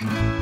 [0.00, 0.37] Thank you.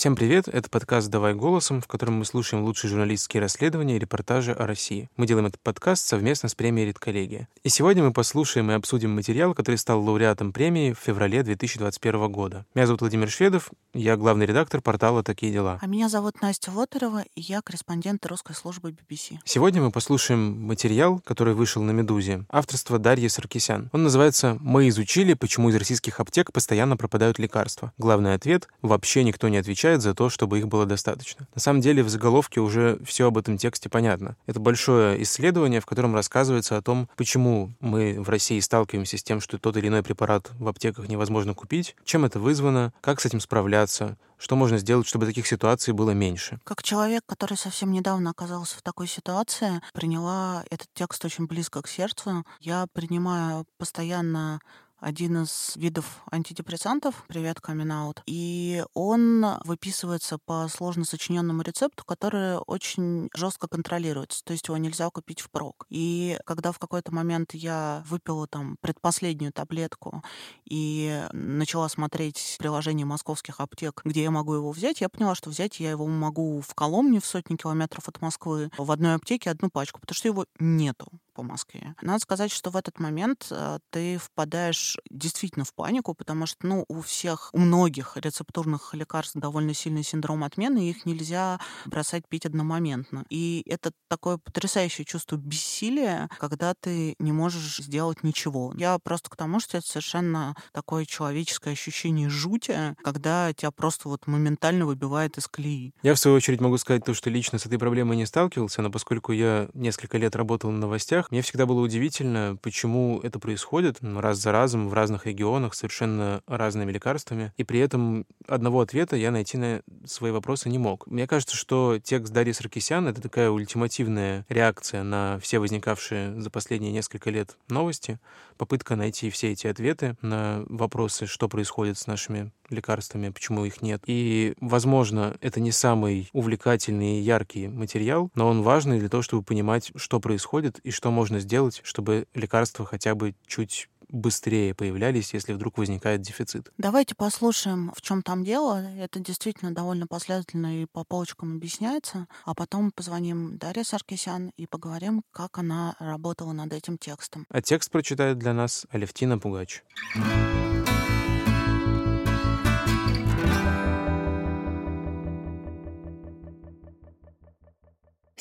[0.00, 4.50] Всем привет, это подкаст «Давай голосом», в котором мы слушаем лучшие журналистские расследования и репортажи
[4.50, 5.10] о России.
[5.18, 7.48] Мы делаем этот подкаст совместно с премией «Редколлегия».
[7.64, 12.64] И сегодня мы послушаем и обсудим материал, который стал лауреатом премии в феврале 2021 года.
[12.74, 15.78] Меня зовут Владимир Шведов, я главный редактор портала «Такие дела».
[15.82, 19.40] А меня зовут Настя Лотарева, и я корреспондент русской службы BBC.
[19.44, 23.90] Сегодня мы послушаем материал, который вышел на «Медузе», авторство Дарьи Саркисян.
[23.92, 27.92] Он называется «Мы изучили, почему из российских аптек постоянно пропадают лекарства».
[27.98, 31.46] Главный ответ— вообще никто не отвечает отвечает за то, чтобы их было достаточно.
[31.54, 34.36] На самом деле в заголовке уже все об этом тексте понятно.
[34.46, 39.40] Это большое исследование, в котором рассказывается о том, почему мы в России сталкиваемся с тем,
[39.40, 43.40] что тот или иной препарат в аптеках невозможно купить, чем это вызвано, как с этим
[43.40, 46.60] справляться, что можно сделать, чтобы таких ситуаций было меньше?
[46.64, 51.88] Как человек, который совсем недавно оказался в такой ситуации, приняла этот текст очень близко к
[51.88, 52.44] сердцу.
[52.60, 54.60] Я принимаю постоянно
[55.00, 57.90] один из видов антидепрессантов, привет, камин
[58.26, 65.08] и он выписывается по сложно сочиненному рецепту, который очень жестко контролируется, то есть его нельзя
[65.10, 65.86] купить впрок.
[65.88, 70.22] И когда в какой-то момент я выпила там предпоследнюю таблетку
[70.64, 75.80] и начала смотреть приложение московских аптек, где я могу его взять, я поняла, что взять
[75.80, 80.00] я его могу в Коломне в сотни километров от Москвы, в одной аптеке одну пачку,
[80.00, 81.94] потому что его нету по Москве.
[82.02, 86.84] Надо сказать, что в этот момент э, ты впадаешь действительно в панику, потому что, ну,
[86.88, 92.46] у всех, у многих рецептурных лекарств довольно сильный синдром отмены, и их нельзя бросать пить
[92.46, 93.24] одномоментно.
[93.30, 98.72] И это такое потрясающее чувство бессилия, когда ты не можешь сделать ничего.
[98.76, 104.26] Я просто к тому, что это совершенно такое человеческое ощущение жути, когда тебя просто вот
[104.26, 105.92] моментально выбивает из колеи.
[106.02, 108.90] Я, в свою очередь, могу сказать то, что лично с этой проблемой не сталкивался, но
[108.90, 111.29] поскольку я несколько лет работал на новостях, новостях.
[111.30, 116.90] Мне всегда было удивительно, почему это происходит раз за разом в разных регионах совершенно разными
[116.90, 117.52] лекарствами.
[117.56, 121.06] И при этом одного ответа я найти на свои вопросы не мог.
[121.06, 126.92] Мне кажется, что текст Дарьи Саркисян— это такая ультимативная реакция на все возникавшие за последние
[126.92, 128.18] несколько лет новости,
[128.58, 134.02] попытка найти все эти ответы на вопросы, что происходит с нашими лекарствами, почему их нет.
[134.06, 139.42] И, возможно, это не самый увлекательный и яркий материал, но он важный для того, чтобы
[139.42, 145.52] понимать, что происходит и что можно сделать, чтобы лекарства хотя бы чуть быстрее появлялись, если
[145.52, 146.72] вдруг возникает дефицит.
[146.78, 148.84] Давайте послушаем, в чем там дело.
[148.96, 152.26] Это действительно довольно последовательно и по полочкам объясняется.
[152.44, 157.46] А потом позвоним Дарье Саркисян и поговорим, как она работала над этим текстом.
[157.48, 159.82] А текст прочитает для нас Алевтина Пугач.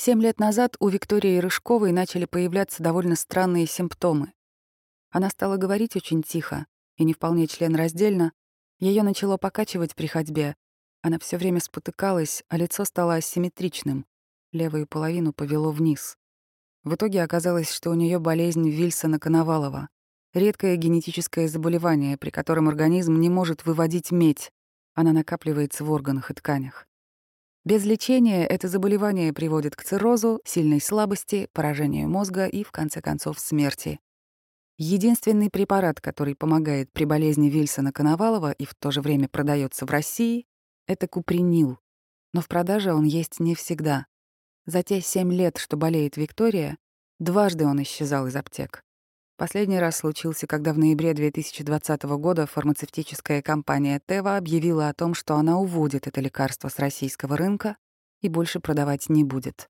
[0.02, 4.32] Семь лет назад у Виктории Рыжковой начали появляться довольно странные симптомы.
[5.10, 8.32] Она стала говорить очень тихо и не вполне членраздельно.
[8.80, 10.56] Ее начало покачивать при ходьбе.
[11.02, 14.06] Она все время спотыкалась, а лицо стало асимметричным.
[14.54, 16.16] Левую половину повело вниз.
[16.86, 19.90] В итоге оказалось, что у нее болезнь Вильсона-Коновалова.
[20.34, 24.50] Редкое генетическое заболевание, при котором организм не может выводить медь.
[24.94, 26.89] Она накапливается в органах и тканях.
[27.66, 33.40] Без лечения это заболевание приводит к циррозу, сильной слабости, поражению мозга и, в конце концов,
[33.40, 34.00] смерти.
[34.78, 40.46] Единственный препарат, который помогает при болезни Вильсона-Коновалова и в то же время продается в России,
[40.88, 41.80] это купринил.
[42.34, 44.06] Но в продаже он есть не всегда.
[44.66, 46.78] За те семь лет, что болеет Виктория,
[47.20, 48.86] дважды он исчезал из аптек.
[49.40, 55.36] Последний раз случился, когда в ноябре 2020 года фармацевтическая компания Тева объявила о том, что
[55.36, 57.78] она уводит это лекарство с российского рынка
[58.20, 59.70] и больше продавать не будет.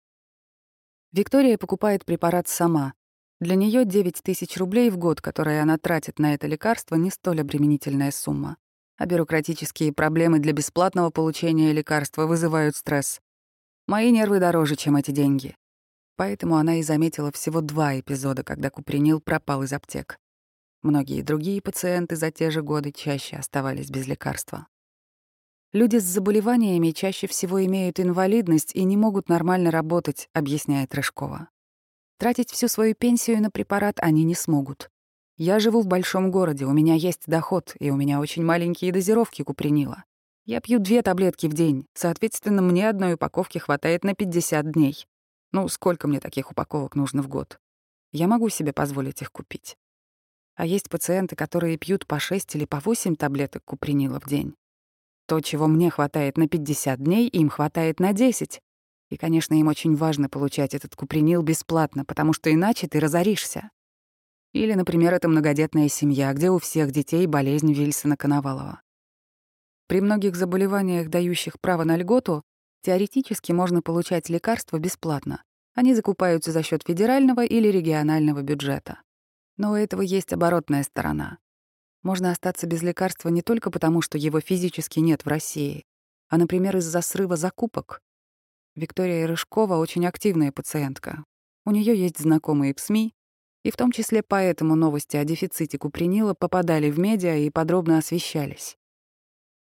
[1.11, 2.95] Виктория покупает препарат сама.
[3.39, 7.41] Для нее 9 тысяч рублей в год, которые она тратит на это лекарство, не столь
[7.41, 8.57] обременительная сумма.
[8.97, 13.21] А бюрократические проблемы для бесплатного получения лекарства вызывают стресс.
[13.85, 15.55] Мои нервы дороже, чем эти деньги.
[16.19, 20.19] Поэтому она и заметила всего два эпизода, когда купринил пропал из аптек.
[20.81, 24.67] Многие другие пациенты за те же годы чаще оставались без лекарства.
[25.71, 31.47] Люди с заболеваниями чаще всего имеют инвалидность и не могут нормально работать, объясняет Рыжкова.
[32.17, 34.89] Тратить всю свою пенсию на препарат они не смогут.
[35.37, 39.41] Я живу в большом городе, у меня есть доход, и у меня очень маленькие дозировки
[39.43, 40.03] купринила.
[40.43, 45.05] Я пью две таблетки в день, соответственно, мне одной упаковки хватает на 50 дней.
[45.51, 47.59] Ну, сколько мне таких упаковок нужно в год?
[48.11, 49.77] Я могу себе позволить их купить.
[50.55, 54.55] А есть пациенты, которые пьют по 6 или по 8 таблеток купринила в день.
[55.25, 58.59] То, чего мне хватает на 50 дней, им хватает на 10.
[59.09, 63.69] И, конечно, им очень важно получать этот купринил бесплатно, потому что иначе ты разоришься.
[64.53, 68.81] Или, например, это многодетная семья, где у всех детей болезнь Вильсона-Коновалова.
[69.87, 72.43] При многих заболеваниях, дающих право на льготу,
[72.81, 75.43] теоретически можно получать лекарства бесплатно.
[75.75, 79.01] Они закупаются за счет федерального или регионального бюджета.
[79.57, 81.37] Но у этого есть оборотная сторона.
[82.01, 85.83] Можно остаться без лекарства не только потому, что его физически нет в России,
[86.29, 88.01] а, например, из-за срыва закупок.
[88.75, 91.25] Виктория Рыжкова очень активная пациентка.
[91.65, 93.13] У нее есть знакомые в СМИ,
[93.63, 98.78] и в том числе поэтому новости о дефиците купринила попадали в медиа и подробно освещались.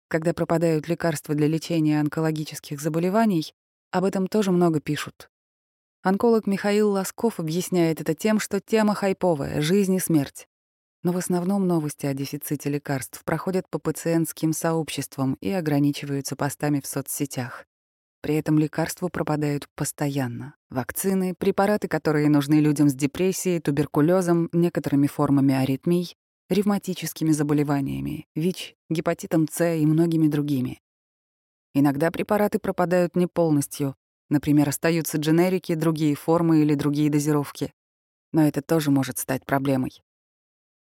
[0.08, 3.52] Когда пропадают лекарства для лечения онкологических заболеваний,
[3.90, 5.30] об этом тоже много пишут.
[6.02, 10.48] Онколог Михаил Лосков объясняет это тем, что тема хайповая— жизнь и смерть.
[11.02, 16.86] Но в основном новости о дефиците лекарств проходят по пациентским сообществам и ограничиваются постами в
[16.86, 17.66] соцсетях.
[18.20, 20.54] При этом лекарства пропадают постоянно.
[20.70, 26.16] Вакцины, препараты, которые нужны людям с депрессией, туберкулезом, некоторыми формами аритмий,
[26.48, 30.80] ревматическими заболеваниями, ВИЧ, гепатитом С и многими другими.
[31.74, 33.94] Иногда препараты пропадают не полностью,
[34.30, 37.72] например, остаются дженерики, другие формы или другие дозировки.
[38.32, 40.02] Но это тоже может стать проблемой.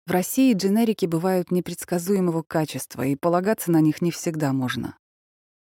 [0.07, 4.97] В России дженерики бывают непредсказуемого качества, и полагаться на них не всегда можно.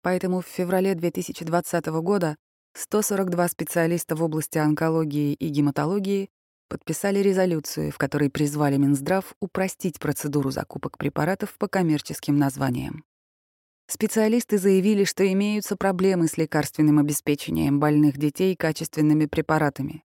[0.03, 2.37] Поэтому в феврале 2020 года
[2.75, 6.29] 142 специалиста в области онкологии и гематологии
[6.69, 13.05] подписали резолюцию, в которой призвали Минздрав упростить процедуру закупок препаратов по коммерческим названиям.
[13.87, 20.03] Специалисты заявили, что имеются проблемы с лекарственным обеспечением больных детей качественными препаратами.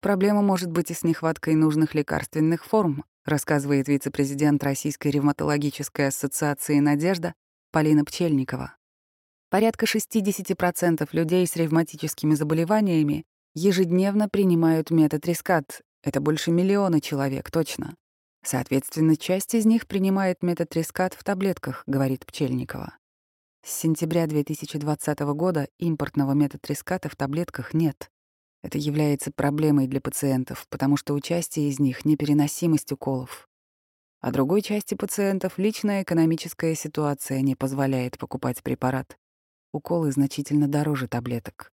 [0.00, 7.34] Проблема может быть и с нехваткой нужных лекарственных форм, рассказывает вице-президент Российской ревматологической ассоциации «Надежда»
[7.72, 8.76] Полина Пчельникова.
[9.50, 15.82] Порядка 60% людей с ревматическими заболеваниями ежедневно принимают метотрескат.
[16.02, 17.94] Это больше миллиона человек, точно.
[18.42, 22.96] Соответственно, часть из них принимает метотрескат в таблетках, говорит Пчельникова.
[23.62, 28.10] С сентября 2020 года импортного метотреската в таблетках нет.
[28.62, 33.46] Это является проблемой для пациентов, потому что у части из них непереносимость уколов.
[34.20, 39.18] А другой части пациентов личная экономическая ситуация не позволяет покупать препарат.
[39.72, 41.70] Уколы значительно дороже таблеток.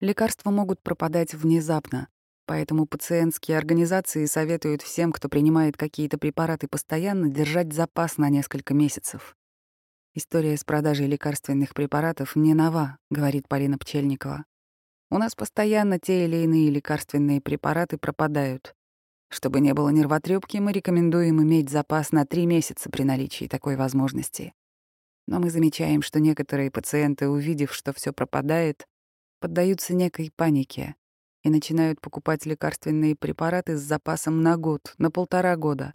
[0.00, 2.08] Лекарства могут пропадать внезапно,
[2.46, 9.36] поэтому пациентские организации советуют всем, кто принимает какие-то препараты постоянно, держать запас на несколько месяцев.
[10.14, 14.46] История с продажей лекарственных препаратов не нова, говорит Полина Пчельникова.
[15.10, 18.74] У нас постоянно те или иные лекарственные препараты пропадают.
[19.28, 24.54] Чтобы не было нервотрепки, мы рекомендуем иметь запас на три месяца при наличии такой возможности.
[25.26, 28.86] Но мы замечаем, что некоторые пациенты, увидев, что все пропадает,
[29.40, 30.94] поддаются некой панике
[31.42, 35.94] и начинают покупать лекарственные препараты с запасом на год, на полтора года,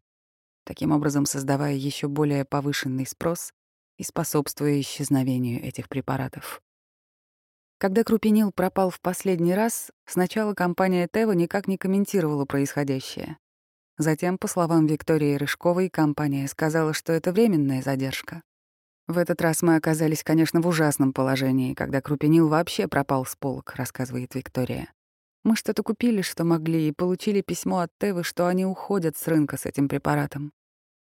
[0.66, 3.54] таким образом создавая еще более повышенный спрос
[3.98, 6.62] и способствуя исчезновению этих препаратов.
[7.78, 13.38] Когда крупинил пропал в последний раз, сначала компания Тева никак не комментировала происходящее.
[13.98, 18.44] Затем, по словам Виктории Рыжковой, компания сказала, что это временная задержка.
[19.08, 23.76] В этот раз мы оказались, конечно, в ужасном положении, когда крупинил вообще пропал с полок,
[23.76, 24.92] рассказывает Виктория.
[25.44, 29.58] Мы что-то купили, что могли, и получили письмо от Тевы, что они уходят с рынка
[29.58, 30.52] с этим препаратом.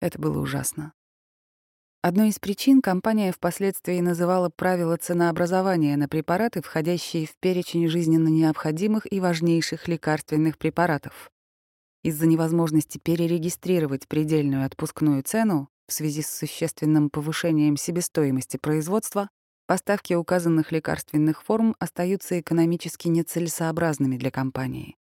[0.01, 0.93] Это было ужасно.
[2.01, 9.09] Одной из причин компания впоследствии называла правила ценообразования на препараты, входящие в перечень жизненно необходимых
[9.09, 11.31] и важнейших лекарственных препаратов.
[12.03, 19.29] Из-за невозможности перерегистрировать предельную отпускную цену, в связи с существенным повышением себестоимости производства,
[19.67, 24.95] поставки указанных лекарственных форм остаются экономически нецелесообразными для компании.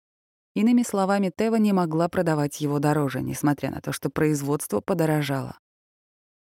[0.55, 5.59] Иными словами, Тева не могла продавать его дороже, несмотря на то, что производство подорожало.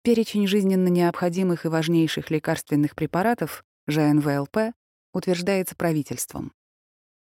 [0.03, 4.73] Перечень жизненно необходимых и важнейших лекарственных препаратов, ЖНВЛП,
[5.13, 6.53] утверждается правительством.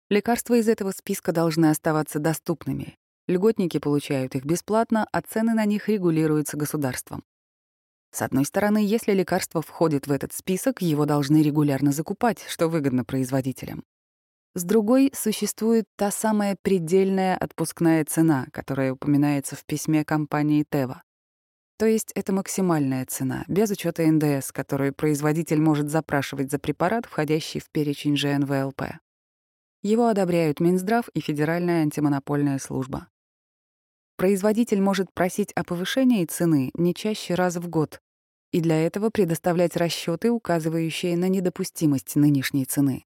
[0.09, 2.97] Лекарства из этого списка должны оставаться доступными,
[3.29, 7.23] Льготники получают их бесплатно, а цены на них регулируются государством.
[8.11, 13.05] С одной стороны, если лекарство входит в этот список, его должны регулярно закупать, что выгодно
[13.05, 13.83] производителям.
[14.55, 21.03] С другой, существует та самая предельная отпускная цена, которая упоминается в письме компании Тева.
[21.77, 27.59] То есть это максимальная цена, без учета НДС, которую производитель может запрашивать за препарат, входящий
[27.59, 28.99] в перечень ЖНВЛП.
[29.83, 33.07] Его одобряют Минздрав и Федеральная антимонопольная служба.
[34.19, 38.01] Производитель может просить о повышении цены не чаще раза в год,
[38.51, 43.05] и для этого предоставлять расчеты, указывающие на недопустимость нынешней цены.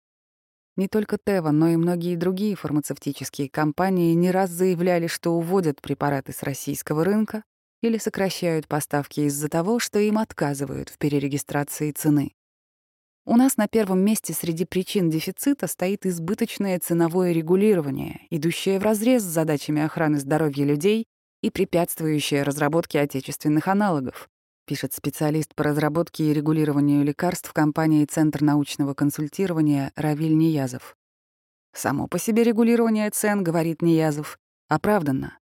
[0.75, 6.34] Не только Тева, но и многие другие фармацевтические компании не раз заявляли, что уводят препараты
[6.34, 7.43] с российского рынка
[7.84, 12.34] или сокращают поставки из-за того, что им отказывают в перерегистрации цены.
[13.25, 19.27] У нас на первом месте среди причин дефицита стоит избыточное ценовое регулирование, идущее вразрез с
[19.27, 21.06] задачами охраны здоровья людей
[21.42, 24.27] и препятствующее разработке отечественных аналогов,
[24.65, 30.98] пишет специалист по разработке и регулированию лекарств компании Центр научного консультирования Равиль Ниязов.
[31.74, 34.38] Само по себе регулирование цен, говорит Ниязов,
[34.68, 35.39] оправданно.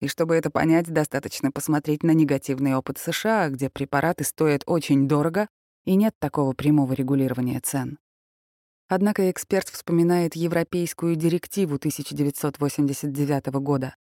[0.00, 5.48] И чтобы это понять, достаточно посмотреть на негативный опыт США, где препараты стоят очень дорого
[5.88, 7.98] и нет такого прямого регулирования цен.
[8.88, 13.94] Однако эксперт вспоминает Европейскую директиву 1989 года.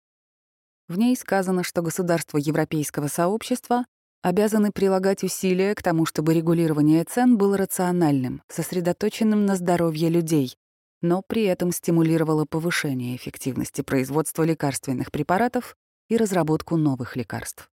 [0.88, 3.86] В ней сказано, что государства Европейского сообщества
[4.24, 10.58] обязаны прилагать усилия к тому, чтобы регулирование цен было рациональным, сосредоточенным на здоровье людей,
[11.04, 15.76] но при этом стимулировало повышение эффективности производства лекарственных препаратов
[16.10, 17.70] и разработку новых лекарств.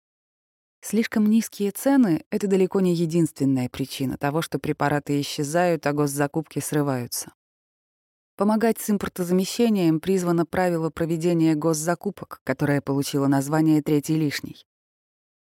[0.88, 7.32] Слишком низкие цены— это далеко не единственная причина того, что препараты исчезают, а госзакупки срываются.
[8.36, 14.64] Помогать с импортозамещением призвано правило проведения госзакупок, которое получило название «третий лишний».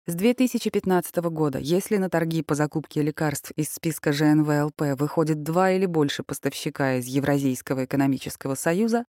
[0.06, 5.84] С 2015 года, если на торги по закупке лекарств из списка ЖНВЛП выходит два или
[5.84, 9.04] больше поставщика из Евразийского экономического союза,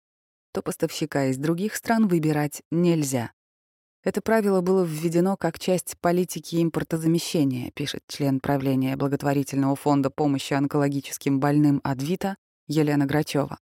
[0.53, 3.33] то поставщика из других стран выбирать нельзя.
[4.03, 11.39] Это правило было введено как часть политики импортозамещения, пишет член правления благотворительного фонда помощи онкологическим
[11.39, 12.35] больным Адвита
[12.67, 13.59] Елена Грачева.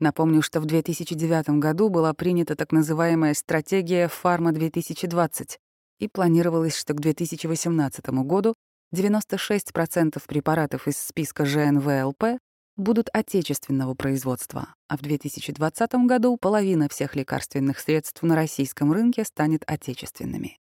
[0.00, 5.58] Напомню, что в 2009 году была принята так называемая стратегия «Фарма-2020»,
[6.00, 8.56] и планировалось, что к 2018 году
[8.92, 12.38] 96% препаратов из списка ЖНВЛП
[12.76, 19.62] будут отечественного производства, а в 2020 году половина всех лекарственных средств на российском рынке станет
[19.66, 20.58] отечественными.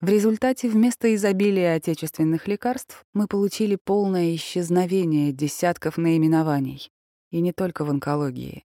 [0.00, 6.90] В результате вместо изобилия отечественных лекарств мы получили полное исчезновение десятков наименований,
[7.30, 8.64] и не только в онкологии.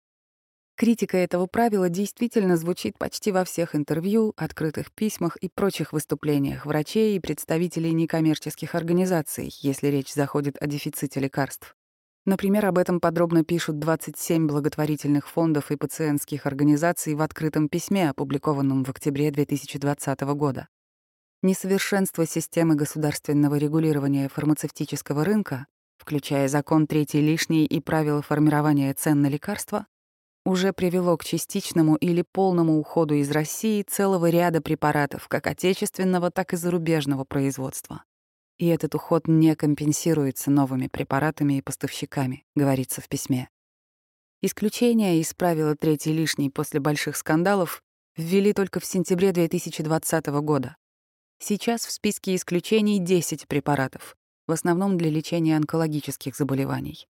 [0.76, 7.16] Критика этого правила действительно звучит почти во всех интервью, открытых письмах и прочих выступлениях врачей
[7.16, 11.76] и представителей некоммерческих организаций, если речь заходит о дефиците лекарств.
[12.26, 18.84] Например, об этом подробно пишут 27 благотворительных фондов и пациентских организаций в открытом письме, опубликованном
[18.84, 20.68] в октябре 2020 года.
[21.42, 25.66] Несовершенство системы государственного регулирования фармацевтического рынка,
[25.98, 29.88] включая закон третий лишний и правила формирования цен на лекарства,
[30.46, 36.54] уже привело к частичному или полному уходу из России целого ряда препаратов, как отечественного, так
[36.54, 38.04] и зарубежного производства.
[38.62, 43.50] И этот уход не компенсируется новыми препаратами и поставщиками, говорится в письме.
[44.44, 47.82] Исключения из правила третий лишний после больших скандалов
[48.16, 50.76] ввели только в сентябре 2020 года.
[51.40, 54.16] Сейчас в списке исключений 10 препаратов,
[54.46, 57.08] в основном для лечения онкологических заболеваний.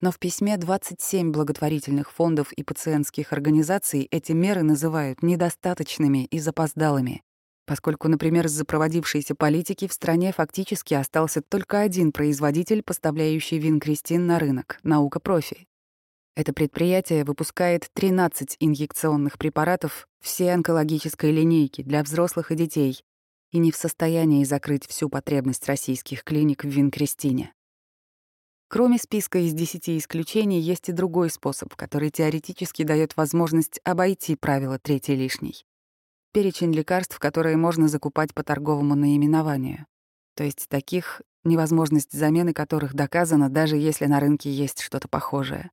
[0.00, 7.22] Но в письме 27 благотворительных фондов и пациентских организаций эти меры называют недостаточными и запоздалыми,
[7.68, 14.38] поскольку, например, из-за проводившейся политики в стране фактически остался только один производитель, поставляющий винкристин на
[14.38, 15.66] рынок— «Наука Профи».
[16.34, 23.02] Это предприятие выпускает 13 инъекционных препаратов всей онкологической линейки для взрослых и детей
[23.52, 27.52] и не в состоянии закрыть всю потребность российских клиник в винкристине.
[28.68, 34.78] Кроме списка из 10 исключений, есть и другой способ, который теоретически дает возможность обойти правило
[34.78, 35.64] третий лишний.
[36.32, 39.86] Перечень лекарств, которые можно закупать по торговому наименованию.
[40.34, 45.70] То есть таких, невозможность замены которых доказана, даже если на рынке есть что-то похожее.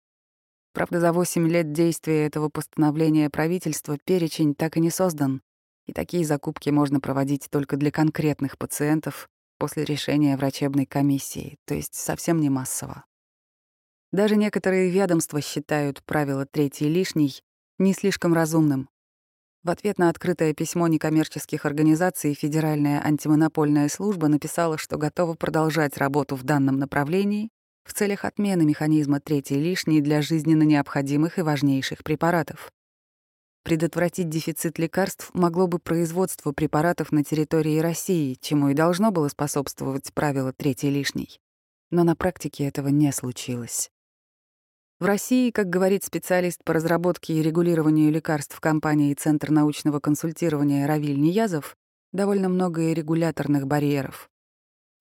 [0.74, 5.42] Правда, за 8 лет действия этого постановления правительства перечень так и не создан,
[5.86, 11.96] и такие закупки можно проводить только для конкретных пациентов после решения врачебной комиссии, то есть
[11.96, 13.06] совсем не массово.
[14.12, 17.42] Даже некоторые ведомства считают правило «третий лишний»
[17.78, 18.90] не слишком разумным.
[19.66, 26.36] В ответ на открытое письмо некоммерческих организаций Федеральная антимонопольная служба написала, что готова продолжать работу
[26.36, 27.50] в данном направлении
[27.84, 32.72] в целях отмены механизма «третий лишний» для жизненно необходимых и важнейших препаратов.
[33.64, 40.14] Предотвратить дефицит лекарств могло бы производство препаратов на территории России, чему и должно было способствовать
[40.14, 41.40] правило «третий лишний».
[41.90, 43.90] Но на практике этого не случилось.
[44.98, 51.20] В России, как говорит специалист по разработке и регулированию лекарств компании Центр научного консультирования Равиль
[51.20, 51.76] Ниязов,
[52.14, 54.30] довольно много и регуляторных барьеров.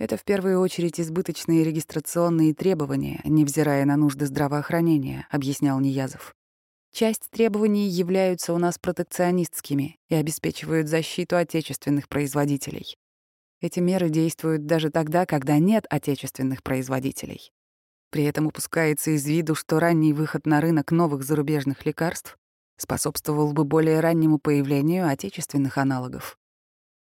[0.01, 6.35] Это в первую очередь избыточные регистрационные требования, невзирая на нужды здравоохранения, объяснял Ниязов.
[6.93, 12.97] Часть требований являются у нас протекционистскими и обеспечивают защиту отечественных производителей.
[13.61, 17.53] Эти меры действуют даже тогда, когда нет отечественных производителей.
[18.15, 22.39] При этом упускается из виду, что ранний выход на рынок новых зарубежных лекарств
[22.77, 26.39] способствовал бы более раннему появлению отечественных аналогов.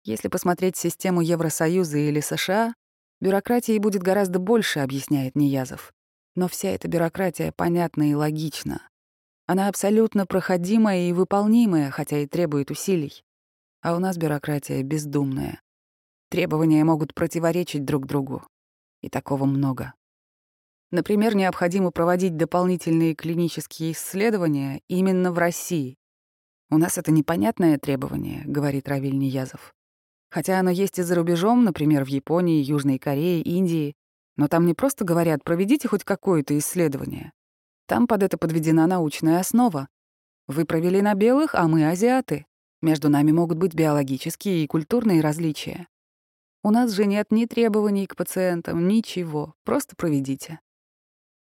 [0.05, 2.75] Если посмотреть систему Евросоюза или США,
[3.19, 5.95] бюрократии будет гораздо больше, объясняет Ниязов.
[6.37, 8.87] Но вся эта бюрократия понятна и логична.
[9.47, 13.25] Она абсолютно проходимая и выполнимая, хотя и требует усилий.
[13.81, 15.63] А у нас бюрократия бездумная.
[16.29, 18.47] Требования могут противоречить друг другу.
[19.01, 19.95] И такого много.
[20.91, 25.97] Например, необходимо проводить дополнительные клинические исследования именно в России.
[26.69, 29.73] «У нас это непонятное требование»,— говорит Равиль Ниязов.
[30.31, 33.95] Хотя оно есть и за рубежом, например, в Японии, Южной Корее, Индии.
[34.37, 37.33] Но там не просто говорят «проведите хоть какое-то исследование».
[37.87, 39.89] Там под это подведена научная основа.
[40.47, 42.47] Вы провели на белых, а мы— азиаты.
[42.83, 45.89] Между нами могут быть биологические и культурные различия.
[46.63, 49.55] У нас же нет ни требований к пациентам, ничего.
[49.65, 50.61] Просто проведите.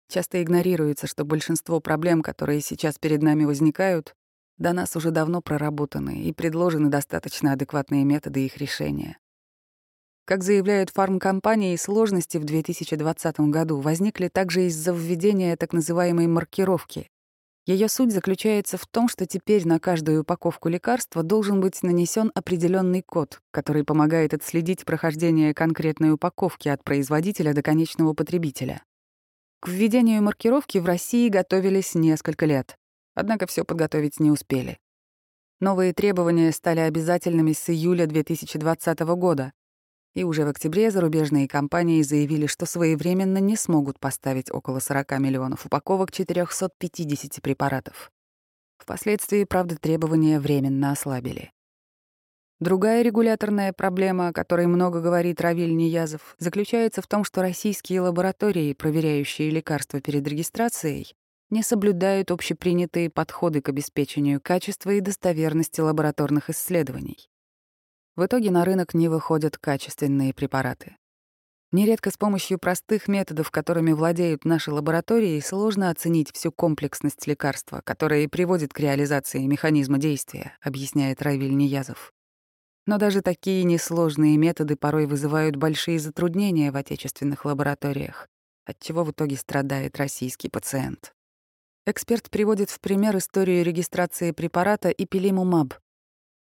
[0.09, 4.15] Часто игнорируется, что большинство проблем, которые сейчас перед нами возникают,
[4.57, 9.19] до нас уже давно проработаны и предложены достаточно адекватные методы их решения.
[10.25, 17.07] Как заявляют фармкомпании, сложности в 2020 году возникли также из-за введения так называемой маркировки.
[17.67, 23.03] Ее суть заключается в том, что теперь на каждую упаковку лекарства должен быть нанесен определенный
[23.03, 28.81] код, который помогает отследить прохождение конкретной упаковки от производителя до конечного потребителя.
[29.61, 32.77] К введению маркировки в России готовились несколько лет.
[33.13, 34.79] Однако все подготовить не успели.
[35.59, 39.51] Новые требования стали обязательными с июля 2020 года,
[40.15, 45.65] и уже в октябре зарубежные компании заявили, что своевременно не смогут поставить около 40 миллионов
[45.65, 48.11] упаковок 450 препаратов.
[48.77, 51.51] Впоследствии, правда, требования временно ослабили.
[52.59, 58.73] Другая регуляторная проблема, о которой много говорит Равиль Ниязов, заключается в том, что российские лаборатории,
[58.73, 61.15] проверяющие лекарства перед регистрацией,
[61.49, 67.29] не соблюдают общепринятые подходы к обеспечению качества и достоверности лабораторных исследований.
[68.17, 70.97] В итоге на рынок не выходят качественные препараты.
[71.71, 78.23] Нередко с помощью простых методов, которыми владеют наши лаборатории, сложно оценить всю комплексность лекарства, которая
[78.23, 82.11] и приводит к реализации механизма действия, объясняет Равиль Ниязов.
[82.89, 88.27] Но даже такие несложные методы порой вызывают большие затруднения в отечественных лабораториях,
[88.65, 91.13] от чего в итоге страдает российский пациент.
[91.85, 95.75] Эксперт приводит в пример историю регистрации препарата Ипилимумаб.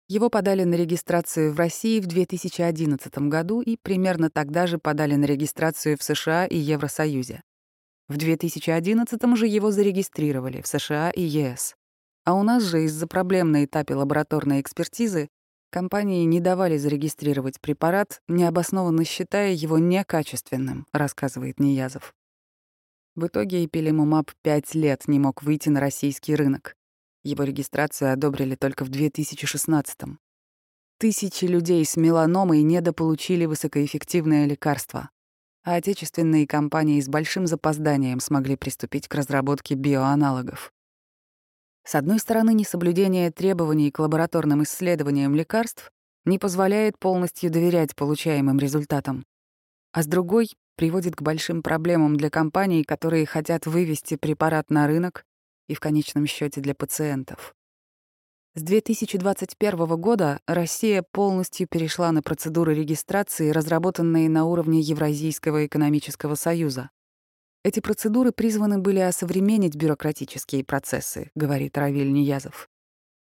[0.09, 5.25] Его подали на регистрацию в России в 2011 году и примерно тогда же подали на
[5.25, 7.41] регистрацию в США и Евросоюзе.
[8.09, 11.77] В 2011 же его зарегистрировали в США и ЕС.
[12.27, 15.31] А у нас же из-за проблем на этапе лабораторной экспертизы
[15.71, 22.15] компании не давали зарегистрировать препарат, необоснованно считая его некачественным, рассказывает Ниязов.
[23.15, 26.77] В итоге Эпилимумаб пять лет не мог выйти на российский рынок.
[27.25, 30.19] Его регистрацию одобрили только в 2016-м.
[30.99, 35.11] Тысячи людей с меланомой недополучили высокоэффективное лекарство,
[35.65, 40.73] а отечественные компании с большим запозданием смогли приступить к разработке биоаналогов.
[41.87, 45.93] С одной стороны, несоблюдение требований к лабораторным исследованиям лекарств
[46.25, 49.25] не позволяет полностью доверять получаемым результатам,
[49.93, 55.25] а с другой приводит к большим проблемам для компаний, которые хотят вывести препарат на рынок
[55.69, 57.55] и в конечном счете для пациентов.
[58.57, 66.91] С 2021 года Россия полностью перешла на процедуры регистрации, разработанные на уровне Евразийского экономического союза.
[67.67, 72.69] Эти процедуры призваны были осовременить бюрократические процессы, говорит Равиль Ниязов.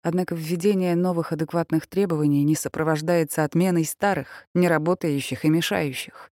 [0.02, 6.30] Однако введение новых адекватных требований не сопровождается отменой старых, неработающих и мешающих.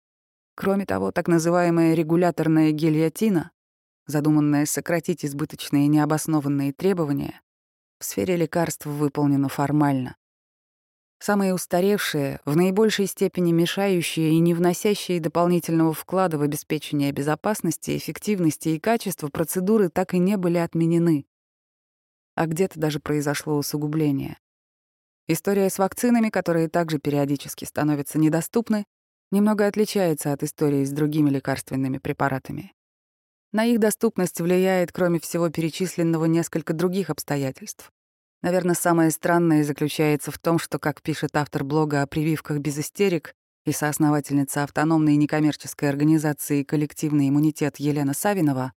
[0.55, 3.51] Кроме того, так называемая регуляторная гильотина,
[4.07, 7.41] задуманная сократить избыточные необоснованные требования,
[7.99, 10.15] в сфере лекарств выполнена формально.
[11.19, 18.71] Самые устаревшие, в наибольшей степени мешающие и не вносящие дополнительного вклада в обеспечение безопасности, эффективности
[18.71, 21.27] и качества процедуры так и не были отменены.
[22.35, 24.39] А где-то даже произошло усугубление.
[25.27, 28.85] История с вакцинами, которые также периодически становятся недоступны,
[29.31, 32.75] немного отличается от истории с другими лекарственными препаратами.
[33.53, 37.91] На их доступность влияет, кроме всего перечисленного, несколько других обстоятельств.
[38.43, 43.35] Наверное, самое странное заключается в том, что, как пишет автор блога о прививках без истерик,
[43.65, 48.73] и соосновательница автономной некоммерческой организации «Коллективный иммунитет» Елена Савинова,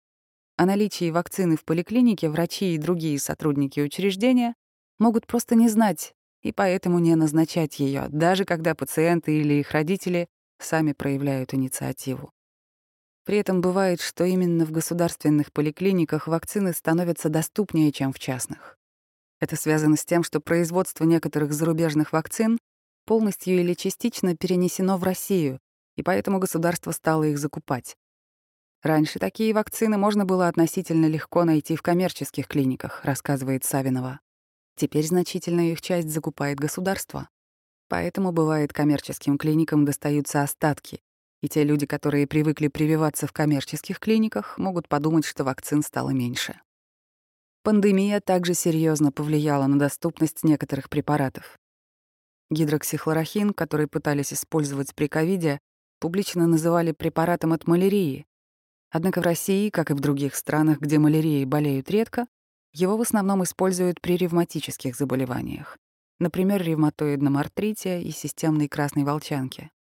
[0.56, 4.56] о наличии вакцины в поликлинике врачи и другие сотрудники учреждения
[4.98, 10.28] могут просто не знать и поэтому не назначать ее, даже когда пациенты или их родители
[10.60, 12.32] сами проявляют инициативу.
[13.26, 18.77] При этом бывает, что именно в государственных поликлиниках вакцины становятся доступнее, чем в частных.
[19.40, 22.58] Это связано с тем, что производство некоторых зарубежных вакцин
[23.06, 25.60] полностью или частично перенесено в Россию,
[25.96, 27.96] и поэтому государство стало их закупать.
[28.84, 34.20] Раньше такие вакцины можно было относительно легко найти в коммерческих клиниках, рассказывает Савинова.
[34.76, 37.30] Теперь значительную их часть закупает государство.
[37.90, 41.02] Поэтому, бывает, коммерческим клиникам достаются остатки,
[41.42, 46.60] и те люди, которые привыкли прививаться в коммерческих клиниках, могут подумать, что вакцин стало меньше.
[47.68, 51.60] Пандемия также серьезно повлияла на доступность некоторых препаратов.
[52.50, 55.60] Гидроксихлорохин, который пытались использовать при ковиде,
[56.00, 58.26] публично называли препаратом от малярии.
[58.90, 62.28] Однако в России, как и в других странах, где малярией болеют редко,
[62.72, 65.78] его в основном используют при ревматических заболеваниях,
[66.20, 69.72] например, ревматоидном артрите и системной красной волчанке.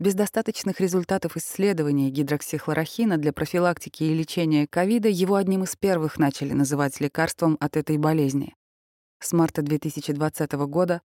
[0.00, 6.54] Без достаточных результатов исследований гидроксихлорохина для профилактики и лечения ковида его одним из первых начали
[6.54, 8.56] называть лекарством от этой болезни.
[9.18, 11.02] С марта 2020 года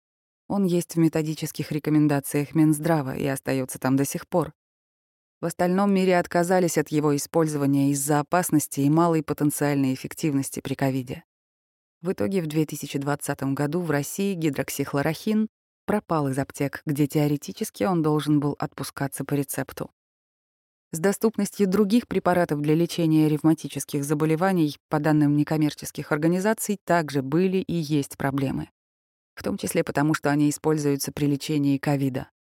[0.47, 4.53] он есть в методических рекомендациях Минздрава и остается там до сих пор.
[5.41, 11.25] В остальном мире отказались от его использования из-за опасности и малой потенциальной эффективности при ковиде.
[12.01, 15.49] В итоге в 2020 году в России гидроксихлорохин
[15.85, 19.91] пропал из аптек, где теоретически он должен был отпускаться по рецепту.
[20.93, 27.75] С доступностью других препаратов для лечения ревматических заболеваний, по данным некоммерческих организаций, также были и
[27.75, 28.69] есть проблемы
[29.35, 32.31] в том числе потому, что они используются при лечении ковида.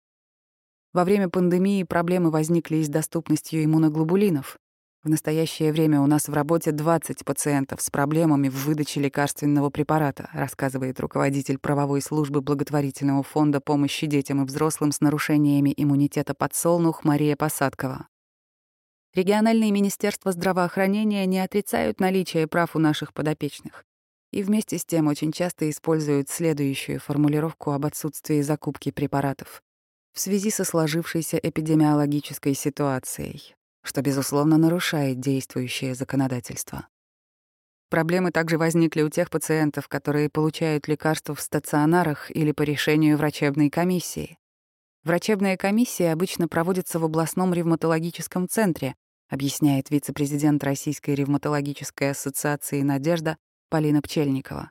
[0.93, 4.59] Во время пандемии проблемы возникли и с доступностью иммуноглобулинов.
[5.05, 10.31] В настоящее время у нас в работе 20 пациентов с проблемами в выдаче лекарственного препарата,
[10.33, 17.37] рассказывает руководитель правовой службы благотворительного фонда помощи детям и взрослым с нарушениями иммунитета подсолнух Мария
[17.37, 18.09] Посадкова.
[19.15, 23.85] Региональные министерства здравоохранения не отрицают наличие прав у наших подопечных
[24.33, 29.63] и вместе с тем очень часто используют следующую формулировку об отсутствии закупки препаратов
[30.15, 36.89] в связи со сложившейся эпидемиологической ситуацией, что, безусловно, нарушает действующее законодательство.
[37.91, 43.71] Проблемы также возникли у тех пациентов, которые получают лекарства в стационарах или по решению врачебной
[43.71, 44.39] комиссии.
[45.05, 48.97] Врачебная комиссия обычно проводится в областном ревматологическом центре,
[49.29, 53.37] объясняет вице-президент Российской ревматологической ассоциации «Надежда»
[53.69, 54.71] Полина Пчельникова.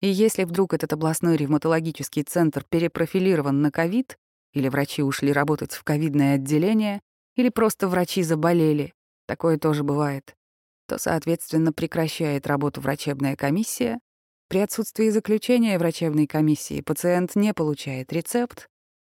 [0.00, 4.18] И если вдруг этот областной ревматологический центр перепрофилирован на ковид,
[4.52, 7.00] или врачи ушли работать в ковидное отделение,
[7.36, 8.94] или просто врачи заболели,
[9.26, 10.34] такое тоже бывает,
[10.86, 13.98] то, соответственно, прекращает работу врачебная комиссия.
[14.48, 18.68] При отсутствии заключения врачебной комиссии пациент не получает рецепт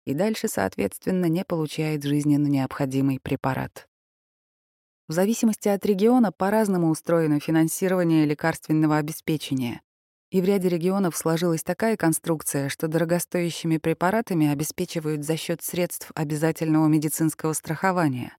[0.05, 3.87] и дальше, соответственно, не получает жизненно необходимый препарат.
[5.07, 9.81] В зависимости от региона по-разному устроено финансирование лекарственного обеспечения.
[10.29, 16.87] И в ряде регионов сложилась такая конструкция, что дорогостоящими препаратами обеспечивают за счет средств обязательного
[16.87, 18.35] медицинского страхования,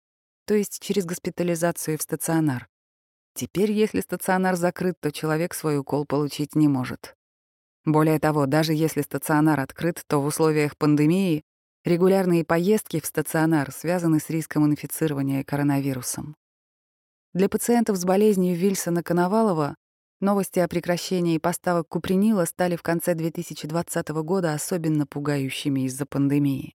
[0.46, 2.68] то есть через госпитализацию в стационар.
[3.34, 7.14] Теперь, если стационар закрыт, то человек свой укол получить не может.
[7.86, 11.42] Более того, даже если стационар открыт, то в условиях пандемии
[11.84, 16.36] регулярные поездки в стационар связаны с риском инфицирования коронавирусом.
[17.32, 19.74] Для пациентов с болезнью Вильсона-Коновалова
[20.20, 26.74] новости о прекращении поставок купринила стали в конце 2020 года особенно пугающими из-за пандемии.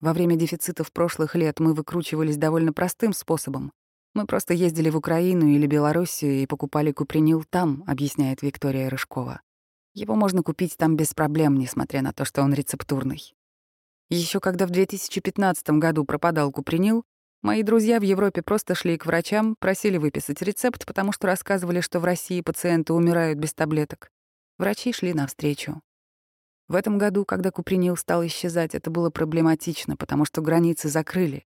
[0.00, 3.72] Во время дефицитов прошлых лет мы выкручивались довольно простым способом.
[4.14, 9.40] Мы просто ездили в Украину или Белоруссию и покупали купринил там, объясняет Виктория Рыжкова.
[9.94, 13.34] Его можно купить там без проблем, несмотря на то, что он рецептурный.
[14.10, 17.04] Еще когда в 2015 году пропадал купринил,
[17.42, 21.98] Мои друзья в Европе просто шли к врачам, просили выписать рецепт, потому что рассказывали, что
[21.98, 24.12] в России пациенты умирают без таблеток.
[24.58, 25.82] Врачи шли навстречу.
[26.68, 31.44] В этом году, когда купринил стал исчезать, это было проблематично, потому что границы закрыли.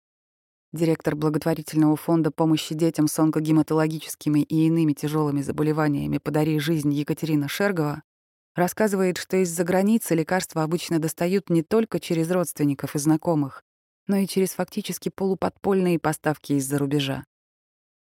[0.75, 8.03] Директор благотворительного фонда помощи детям с онкогематологическими и иными тяжелыми заболеваниями «Подари жизнь» Екатерина Шергова
[8.55, 13.63] рассказывает, что из-за границы лекарства обычно достают не только через родственников и знакомых,
[14.07, 17.25] но и через фактически полуподпольные поставки из-за рубежа.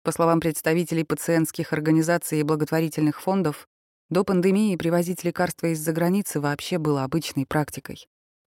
[0.03, 3.67] По словам представителей пациентских организаций и благотворительных фондов,
[4.09, 8.07] до пандемии привозить лекарства из-за границы вообще было обычной практикой.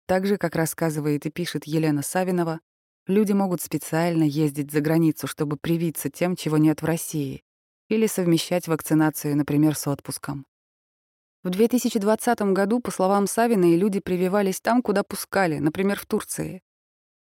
[0.07, 2.61] Так же, как рассказывает и пишет Елена Савинова,
[3.07, 7.43] люди могут специально ездить за границу, чтобы привиться тем, чего нет в России,
[7.89, 10.47] или совмещать вакцинацию, например, с отпуском.
[11.43, 16.63] В 2020 году, по словам Савиной, люди прививались там, куда пускали, например, в Турции.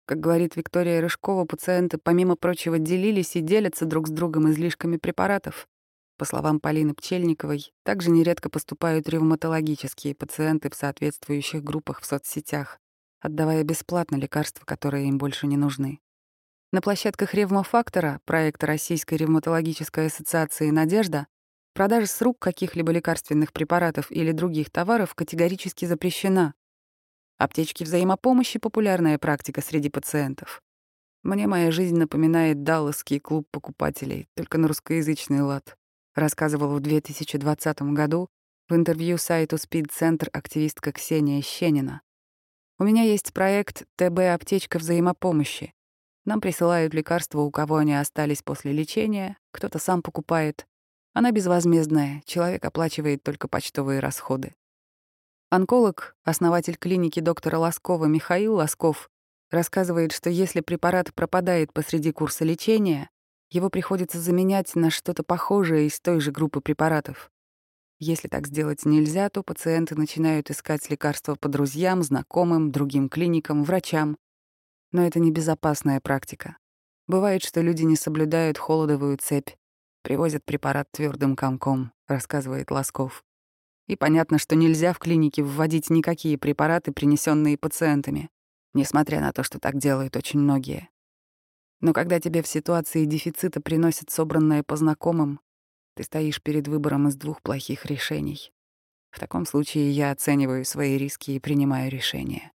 [0.08, 5.68] Как говорит Виктория Рыжкова, пациенты, помимо прочего, делились и делятся друг с другом излишками препаратов.
[6.18, 12.80] По словам Полины Пчельниковой, также нередко поступают ревматологические пациенты в соответствующих группах в соцсетях,
[13.20, 16.00] отдавая бесплатно лекарства, которые им больше не нужны.
[16.72, 21.28] На площадках ревмофактора, проекта Российской ревматологической ассоциации «Надежда»,
[21.74, 26.54] продажа с рук каких-либо лекарственных препаратов или других товаров категорически запрещена.
[27.38, 30.62] Аптечки взаимопомощи— популярная практика среди пациентов.
[31.24, 35.78] Мне моя жизнь напоминает Далласский клуб покупателей, только на русскоязычный лад
[36.18, 38.28] рассказывала в 2020 году
[38.68, 42.02] в интервью сайту Center активистка Ксения Щенина.
[42.80, 45.74] У меня есть проект ТБ-аптечка взаимопомощи.
[46.26, 50.68] Нам присылают лекарства, у кого они остались после лечения, кто-то сам покупает.
[51.14, 54.54] Она безвозмездная, человек оплачивает только почтовые расходы.
[55.50, 59.10] Онколог, основатель клиники доктора Лоскова Михаил Лосков,
[59.50, 63.10] рассказывает, что если препарат пропадает посреди курса лечения,
[63.50, 67.32] его приходится заменять на что-то похожее из той же группы препаратов.
[67.98, 74.18] Если так сделать нельзя, то пациенты начинают искать лекарства по друзьям, знакомым, другим клиникам, врачам.
[74.92, 76.58] Но это небезопасная практика.
[77.08, 79.52] Бывает, что люди не соблюдают холодовую цепь,
[80.02, 83.24] привозят препарат твердым комком, рассказывает Лосков.
[83.88, 88.30] И понятно, что нельзя в клинике вводить никакие препараты, принесенные пациентами,
[88.74, 90.90] несмотря на то, что так делают очень многие.
[91.80, 95.40] Но когда тебе в ситуации дефицита приносят собранное по знакомым,
[95.96, 98.52] ты стоишь перед выбором из двух плохих решений.
[99.10, 102.52] В таком случае я оцениваю свои риски и принимаю решение.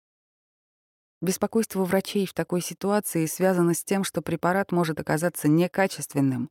[1.22, 6.50] Беспокойство врачей в такой ситуации связано с тем, что препарат может оказаться некачественным,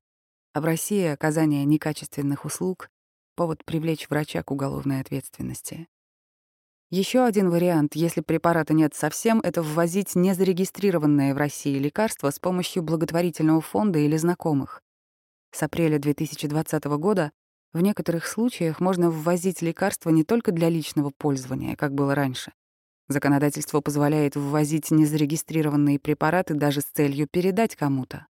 [0.52, 2.88] а в России оказание некачественных услуг—
[3.40, 5.88] повод привлечь врача к уголовной ответственности.
[6.90, 12.82] Еще один вариант, если препарата нет совсем, это ввозить незарегистрированное в России лекарство с помощью
[12.82, 14.82] благотворительного фонда или знакомых.
[15.52, 17.32] С апреля 2020 года
[17.72, 22.52] в некоторых случаях можно ввозить лекарства не только для личного пользования, как было раньше.
[23.08, 28.26] Законодательство позволяет ввозить незарегистрированные препараты даже с целью передать кому-то.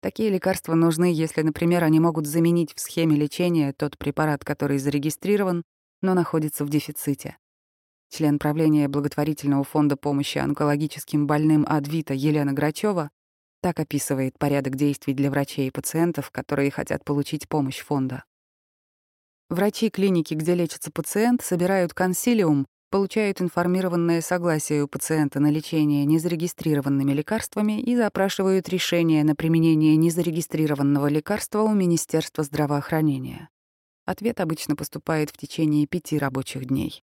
[0.00, 5.62] Такие лекарства нужны, если, например, они могут заменить в схеме лечения тот препарат, который зарегистрирован,
[6.00, 7.36] но находится в дефиците.
[8.08, 13.10] Член правления благотворительного фонда помощи онкологическим больным Адвита Елена Грачева
[13.60, 18.24] так описывает порядок действий для врачей и пациентов, которые хотят получить помощь фонда.
[19.50, 27.12] Врачи клиники, где лечится пациент, собирают консилиум, получают информированное согласие у пациента на лечение незарегистрированными
[27.12, 33.48] лекарствами и запрашивают решение на применение незарегистрированного лекарства у Министерства здравоохранения.
[34.04, 37.02] Ответ обычно поступает в течение пяти рабочих дней.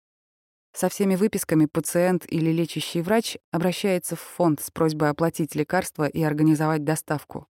[0.74, 6.22] Со всеми выписками пациент или лечащий врач обращается в фонд с просьбой оплатить лекарства и
[6.22, 7.48] организовать доставку.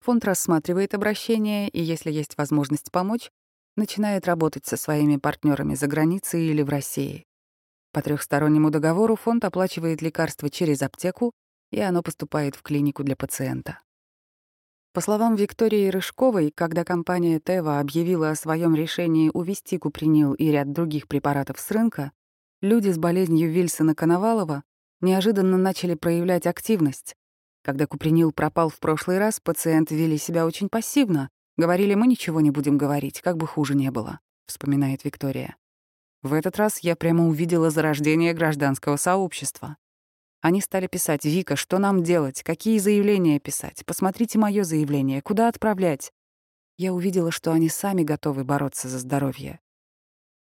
[0.00, 3.30] Фонд рассматривает обращение и, если есть возможность помочь,
[3.76, 7.26] начинает работать со своими партнерами за границей или в России.
[7.92, 11.32] По трехстороннему договору фонд оплачивает лекарства через аптеку,
[11.70, 13.80] и оно поступает в клинику для пациента.
[14.92, 20.72] По словам Виктории Рыжковой, когда компания Тева объявила о своем решении увести купринил и ряд
[20.72, 22.12] других препаратов с рынка,
[22.62, 24.64] Люди с болезнью Вильсона-Коновалова
[25.00, 27.16] неожиданно начали проявлять активность.
[27.62, 31.30] Когда купринил пропал в прошлый раз, пациенты вели себя очень пассивно.
[31.56, 35.56] Говорили, мы ничего не будем говорить, как бы хуже не было, вспоминает Виктория.
[36.22, 39.78] В этот раз я прямо увидела зарождение гражданского сообщества.
[40.42, 42.42] Они стали писать, «Вика, что нам делать?
[42.42, 43.84] Какие заявления писать?
[43.86, 45.22] Посмотрите мое заявление.
[45.22, 46.12] Куда отправлять?»
[46.76, 49.60] Я увидела, что они сами готовы бороться за здоровье.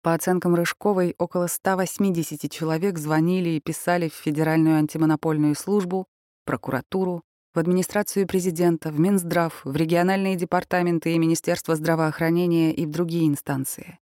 [0.01, 6.07] По оценкам Рыжковой, около 180 человек звонили и писали в Федеральную антимонопольную службу,
[6.45, 7.23] прокуратуру,
[7.53, 13.99] в администрацию президента, в Минздрав, в региональные департаменты и Министерство здравоохранения и в другие инстанции.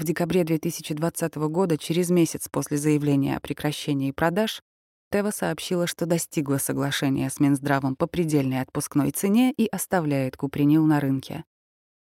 [0.00, 4.62] В декабре 2020 года, через месяц после заявления о прекращении продаж,
[5.12, 11.00] Тева сообщила, что достигла соглашения с Минздравом по предельной отпускной цене и оставляет купринил на
[11.00, 11.44] рынке.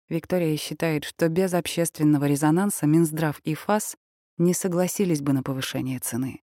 [0.10, 3.96] Виктория считает, что без общественного резонанса Минздрав и ФАС
[4.40, 6.42] не согласились бы на повышение цены.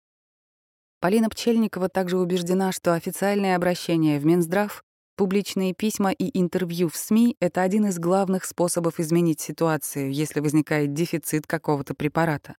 [1.00, 4.84] Полина Пчельникова также убеждена, что официальное обращение в Минздрав,
[5.22, 10.94] публичные письма и интервью в СМИ— это один из главных способов изменить ситуацию, если возникает
[10.94, 12.56] дефицит какого-то препарата.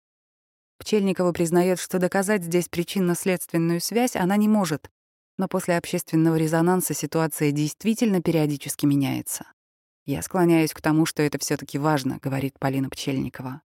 [0.79, 4.93] Пчельникова признает, что доказать здесь причинно-следственную связь она не может,
[5.39, 9.45] но после общественного резонанса ситуация действительно периодически меняется.
[10.05, 13.63] «Я склоняюсь к тому, что это все таки важно»,— говорит Полина Пчельникова.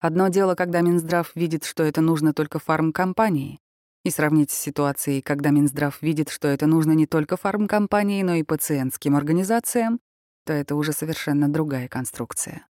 [0.00, 3.60] Одно дело, когда Минздрав видит, что это нужно только фармкомпании,
[4.04, 8.42] и сравнить с ситуацией, когда Минздрав видит, что это нужно не только фармкомпании, но и
[8.42, 9.98] пациентским организациям,
[10.44, 12.66] то это уже совершенно другая конструкция.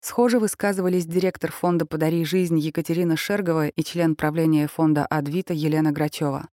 [0.00, 6.48] Схоже высказывались директор фонда «Подари жизнь» Екатерина Шергова и член правления фонда «Адвита» Елена Грачева.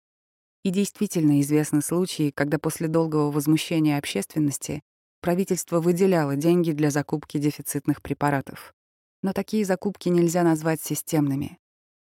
[0.63, 4.81] И действительно известны случаи, когда после долгого возмущения общественности
[5.21, 8.73] правительство выделяло деньги для закупки дефицитных препаратов.
[9.21, 11.59] Но такие закупки нельзя назвать системными.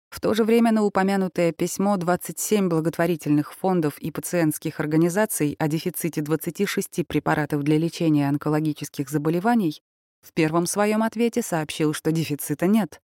[0.09, 6.21] В то же время на упомянутое письмо 27 благотворительных фондов и пациентских организаций о дефиците
[6.21, 9.81] 26 препаратов для лечения онкологических заболеваний
[10.21, 13.01] в первом своем ответе сообщил, что дефицита нет.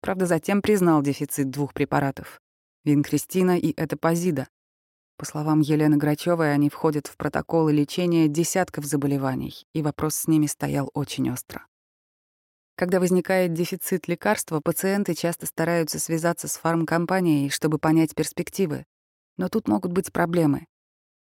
[0.00, 2.40] Правда, затем признал дефицит двух препаратов—
[2.84, 4.48] винкристина и этапозида.
[5.16, 10.46] По словам Елены Грачевой, они входят в протоколы лечения десятков заболеваний, и вопрос с ними
[10.46, 11.66] стоял очень остро.
[12.76, 18.84] Когда возникает дефицит лекарства, пациенты часто стараются связаться с фармкомпанией, чтобы понять перспективы.
[19.36, 20.66] Но тут могут быть проблемы.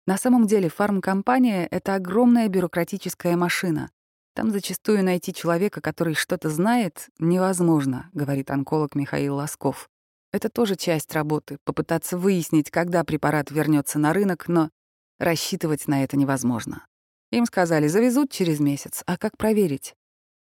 [0.07, 3.91] На самом деле фармкомпания— это огромная бюрократическая машина.
[4.35, 9.89] Там зачастую найти человека, который что-то знает, невозможно, говорит онколог Михаил Лосков.
[10.33, 14.71] Это тоже часть работы— попытаться выяснить, когда препарат вернется на рынок, но
[15.19, 16.87] рассчитывать на это невозможно.
[17.31, 19.95] Им сказали, завезут через месяц, а как проверить?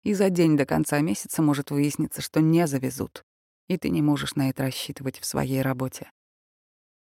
[0.06, 3.24] И за день до конца месяца может выясниться, что не завезут,
[3.66, 6.12] и ты не можешь на это рассчитывать в своей работе.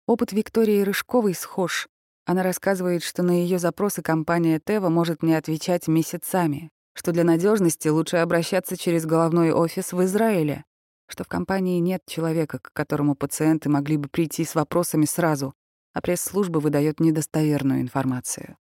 [0.08, 1.86] Опыт Виктории Рыжковой схож.
[2.26, 7.86] Она рассказывает, что на ее запросы компания Тева может не отвечать месяцами, что для надежности
[7.86, 10.64] лучше обращаться через головной офис в Израиле,
[11.06, 15.54] что в компании нет человека, к которому пациенты могли бы прийти с вопросами сразу,
[15.92, 18.56] а пресс-служба выдает недостоверную информацию.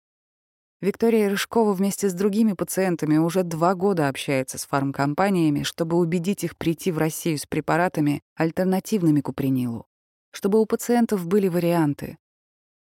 [0.80, 6.56] Виктория Рыжкова вместе с другими пациентами уже два года общается с фармкомпаниями, чтобы убедить их
[6.56, 9.86] прийти в Россию с препаратами, альтернативными купринилу,
[10.30, 12.16] чтобы у пациентов были варианты.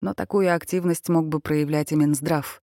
[0.02, 2.62] Но такую активность мог бы проявлять и Минздрав.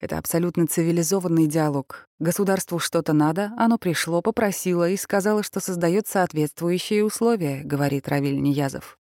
[0.00, 2.06] Это абсолютно цивилизованный диалог.
[2.18, 8.98] Государству что-то надо, оно пришло, попросило и сказало, что создает соответствующие условия, говорит Равиль Ниязов.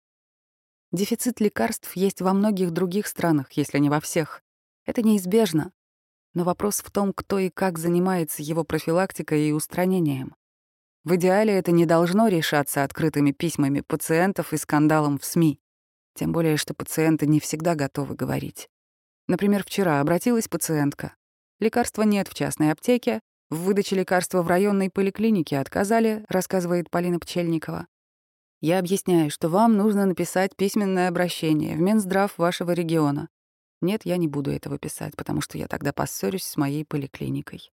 [0.92, 4.42] Дефицит лекарств есть во многих других странах, если не во всех.
[4.88, 5.70] Это неизбежно.
[6.32, 10.34] Но вопрос в том, кто и как занимается его профилактикой и устранением.
[11.04, 15.60] В идеале это не должно решаться открытыми письмами пациентов и скандалом в СМИ.
[16.14, 18.70] Тем более, что пациенты не всегда готовы говорить.
[19.26, 21.14] Например, вчера обратилась пациентка.
[21.60, 23.20] Лекарства нет в частной аптеке,
[23.50, 27.88] в выдаче лекарства в районной поликлинике отказали, рассказывает Полина Пчельникова.
[28.62, 33.28] Я объясняю, что вам нужно написать письменное обращение в Минздрав вашего региона.
[33.80, 37.70] Нет, я не буду этого писать, потому что я тогда поссорюсь с моей поликлиникой.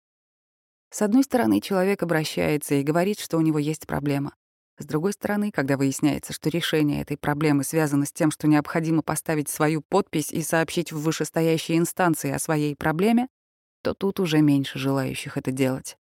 [0.90, 4.34] С одной стороны, человек обращается и говорит, что у него есть проблема.
[4.78, 9.48] С другой стороны, когда выясняется, что решение этой проблемы связано с тем, что необходимо поставить
[9.48, 13.28] свою подпись и сообщить в вышестоящие инстанции о своей проблеме,
[13.82, 15.96] то тут уже меньше желающих это делать.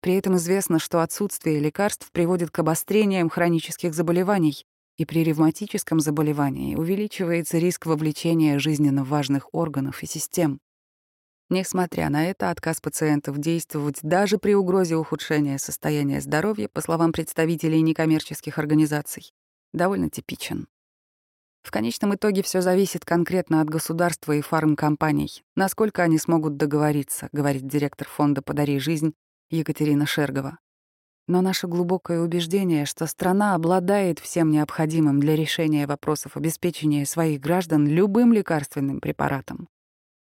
[0.00, 4.64] При этом известно, что отсутствие лекарств приводит к обострениям хронических заболеваний,
[5.00, 10.60] и при ревматическом заболевании увеличивается риск вовлечения жизненно важных органов и систем.
[11.48, 17.80] Несмотря на это, отказ пациентов действовать даже при угрозе ухудшения состояния здоровья, по словам представителей
[17.80, 19.32] некоммерческих организаций,
[19.72, 20.68] довольно типичен.
[21.62, 27.66] В конечном итоге все зависит конкретно от государства и фармкомпаний, насколько они смогут договориться, говорит
[27.66, 29.14] директор фонда «Подари жизнь»
[29.48, 30.58] Екатерина Шергова.
[31.30, 37.86] Но наше глубокое убеждение, что страна обладает всем необходимым для решения вопросов обеспечения своих граждан
[37.86, 39.68] любым лекарственным препаратом.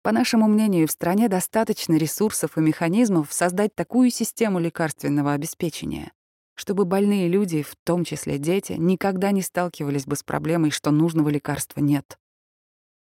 [0.03, 6.13] По нашему мнению, в стране достаточно ресурсов и механизмов создать такую систему лекарственного обеспечения,
[6.57, 11.31] чтобы больные люди, в том числе дети, никогда не сталкивались бы с проблемой, что нужного
[11.31, 12.19] лекарства нет.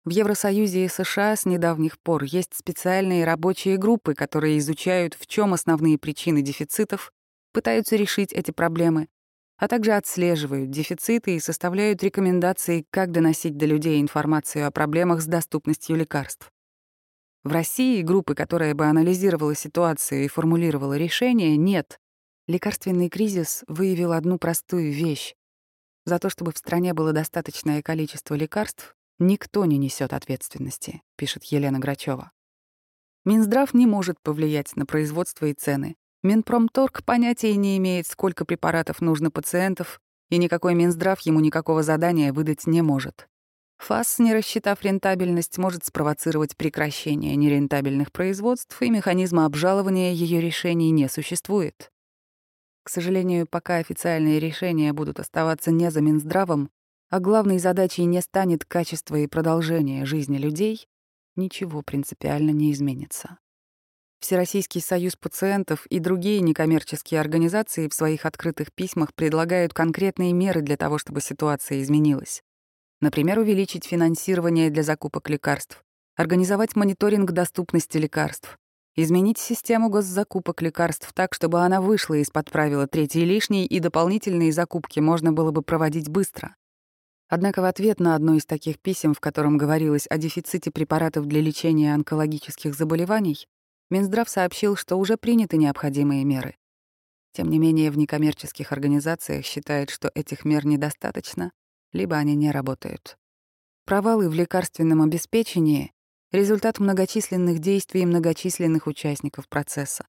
[0.05, 5.55] В Евросоюзе и США с недавних пор есть специальные рабочие группы, которые изучают, в чем
[5.55, 7.11] основные причины дефицитов
[7.55, 9.09] пытаются решить эти проблемы,
[9.57, 15.27] а также отслеживают дефициты и составляют рекомендации, как доносить до людей информацию о проблемах с
[15.27, 16.51] доступностью лекарств.
[17.45, 22.01] В России группы, которая бы анализировала ситуацию и формулировала решения, нет.
[22.47, 25.35] Лекарственный кризис выявил одну простую вещь.
[26.05, 31.79] За то, чтобы в стране было достаточное количество лекарств, никто не несет ответственности, пишет Елена
[31.79, 32.33] Грачева.
[33.25, 35.97] Минздрав не может повлиять на производство и цены.
[36.25, 40.01] Минпромторг понятия не имеет, сколько препаратов нужно пациентов,
[40.31, 43.29] и никакой Минздрав ему никакого задания выдать не может.
[43.77, 51.11] ФАС, не рассчитав рентабельность, может спровоцировать прекращение нерентабельных производств, и механизма обжалования ее решений не
[51.11, 51.91] существует.
[52.85, 56.71] К сожалению, пока официальные решения будут оставаться не за Минздравом,
[57.11, 60.89] а главной задачей не станет качество и продолжение жизни людей,
[61.37, 63.37] ничего принципиально не изменится.
[64.25, 70.79] Всероссийский союз пациентов и другие некоммерческие организации в своих открытых письмах предлагают конкретные меры для
[70.79, 72.43] того, чтобы ситуация изменилась.
[73.03, 75.85] Например, увеличить финансирование для закупок лекарств,
[76.17, 78.57] организовать мониторинг доступности лекарств,
[78.97, 85.01] изменить систему госзакупок лекарств так, чтобы она вышла из-под правила третьей лишней и дополнительные закупки
[85.01, 86.57] можно было бы проводить быстро.
[87.29, 91.43] Однако в ответ на одно из таких писем, в котором говорилось о дефиците препаратов для
[91.43, 93.47] лечения онкологических заболеваний,
[93.95, 96.57] Минздрав сообщил, что уже приняты необходимые меры.
[97.33, 101.53] Тем не менее, в некоммерческих организациях считают, что этих мер недостаточно,
[101.93, 103.17] либо они не работают.
[103.85, 105.93] Провалы в лекарственном обеспечении—
[106.33, 110.09] результат многочисленных действий многочисленных участников процесса.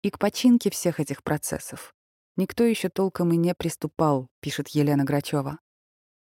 [0.00, 1.92] И к починке всех этих процессов
[2.36, 5.58] никто еще толком и не приступал, пишет Елена Грачева.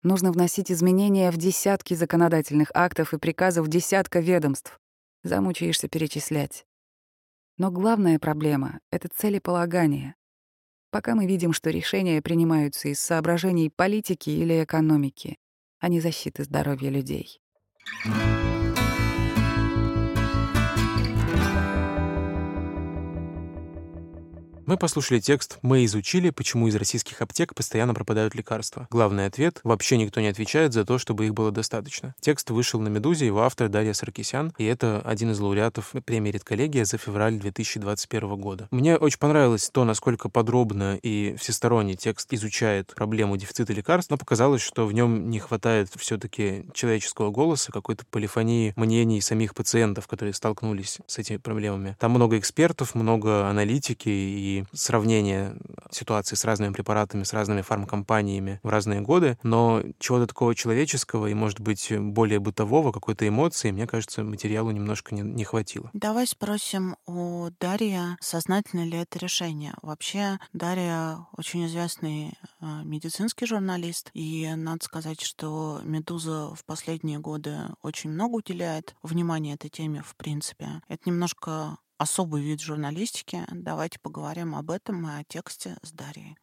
[0.04, 4.82] Нужно вносить изменения в десятки законодательных актов и приказов десятка ведомств.
[5.24, 6.66] Замучаешься перечислять.
[7.58, 10.16] Но главная проблема— это целеполагание.
[10.92, 15.38] Пока мы видим, что решения принимаются из соображений политики или экономики,
[15.80, 17.40] а не защиты здоровья людей.
[24.66, 28.88] Мы послушали текст «Мы изучили, почему из российских аптек постоянно пропадают лекарства».
[28.90, 32.16] Главный ответ— вообще никто не отвечает за то, чтобы их было достаточно.
[32.20, 36.84] Текст вышел на «Медузе», его автор Дарья Саркисян, и это один из лауреатов премии «Редколлегия»
[36.84, 38.68] за февраль 2021 года.
[38.72, 44.64] Мне очень понравилось то, насколько подробно и всесторонне текст изучает проблему дефицита лекарств, но показалось,
[44.64, 50.98] что в нем не хватает все-таки человеческого голоса, какой-то полифонии мнений самих пациентов, которые столкнулись
[51.06, 51.96] с этими проблемами.
[52.00, 55.56] Там много экспертов, много аналитики и сравнение
[55.92, 61.34] ситуации с разными препаратами, с разными фармкомпаниями в разные годы, но чего-то такого человеческого и,
[61.34, 65.90] может быть, более бытового, какой-то эмоции, мне кажется, материалу немножко не, не хватило.
[65.94, 69.74] Давай спросим у Дарьи, сознательно ли это решение.
[69.82, 77.58] Вообще, Дарья очень известный э, медицинский журналист, и надо сказать, что «Медуза» в последние годы
[77.82, 80.82] очень много уделяет внимания этой теме, в принципе.
[80.88, 83.44] Это немножко особый вид журналистики.
[83.52, 86.38] Давайте поговорим об этом и о тексте с Дарьей.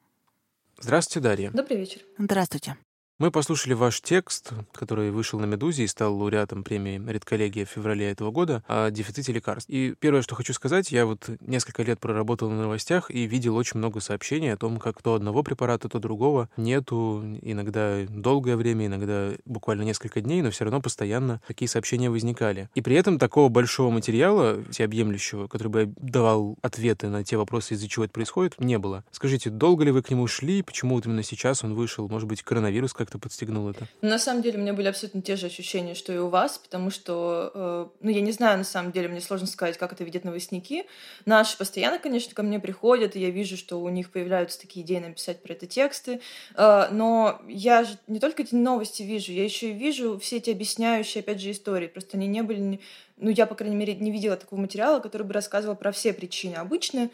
[0.78, 1.50] Здравствуйте, Дарья.
[1.50, 2.03] Добрый вечер.
[2.18, 2.76] Здравствуйте.
[3.22, 8.10] Мы послушали ваш текст, который вышел на «Медузе» и стал лауреатом премии «Редколлегия» в феврале
[8.10, 9.70] этого года о дефиците лекарств.
[9.70, 13.78] И первое, что хочу сказать, я вот несколько лет проработал на новостях и видел очень
[13.78, 19.30] много сообщений о том, как то одного препарата, то другого нету, иногда долгое время, иногда
[19.44, 22.70] буквально несколько дней, но все равно постоянно такие сообщения возникали.
[22.74, 27.86] И при этом такого большого материала, всеобъемлющего, который бы давал ответы на те вопросы, из-за
[27.86, 29.04] чего это происходит, не было.
[29.12, 32.08] Скажите, долго ли вы к нему шли, почему вот именно сейчас он вышел?
[32.08, 33.86] Может быть, коронавирус как-то подстегнул это?
[34.00, 36.58] Ну, на самом деле у меня были абсолютно те же ощущения, что и у вас,
[36.58, 40.04] потому что, э, ну, я не знаю, на самом деле, мне сложно сказать, как это
[40.04, 40.84] видят новостники.
[41.26, 44.98] Наши постоянно, конечно, ко мне приходят, и я вижу, что у них появляются такие идеи
[44.98, 46.20] написать про это тексты.
[46.56, 50.50] Э, но я же не только эти новости вижу, я еще и вижу все эти
[50.50, 51.88] объясняющие, опять же, истории.
[51.88, 52.80] Просто они не были...
[53.18, 56.54] Ну, я, по крайней мере, не видела такого материала, который бы рассказывал про все причины.
[56.54, 57.10] Обычно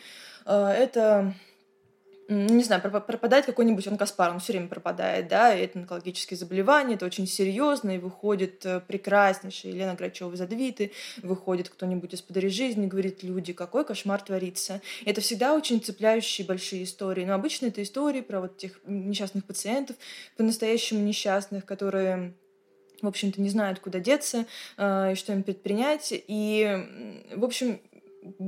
[0.46, 1.34] э, это
[2.28, 7.06] не знаю, пропадает какой-нибудь онкоспар, он все время пропадает, да, и это онкологические заболевания, это
[7.06, 12.86] очень серьезно, и выходит э, прекраснейшая Елена Грачева из Адвиты, выходит кто-нибудь из подари жизни,
[12.86, 14.82] говорит, люди, какой кошмар творится.
[15.06, 19.96] Это всегда очень цепляющие большие истории, но обычно это истории про вот тех несчастных пациентов,
[20.36, 22.34] по-настоящему несчастных, которые
[23.00, 24.44] в общем-то, не знают, куда деться
[24.76, 26.08] э, и что им предпринять.
[26.12, 27.80] И, в общем,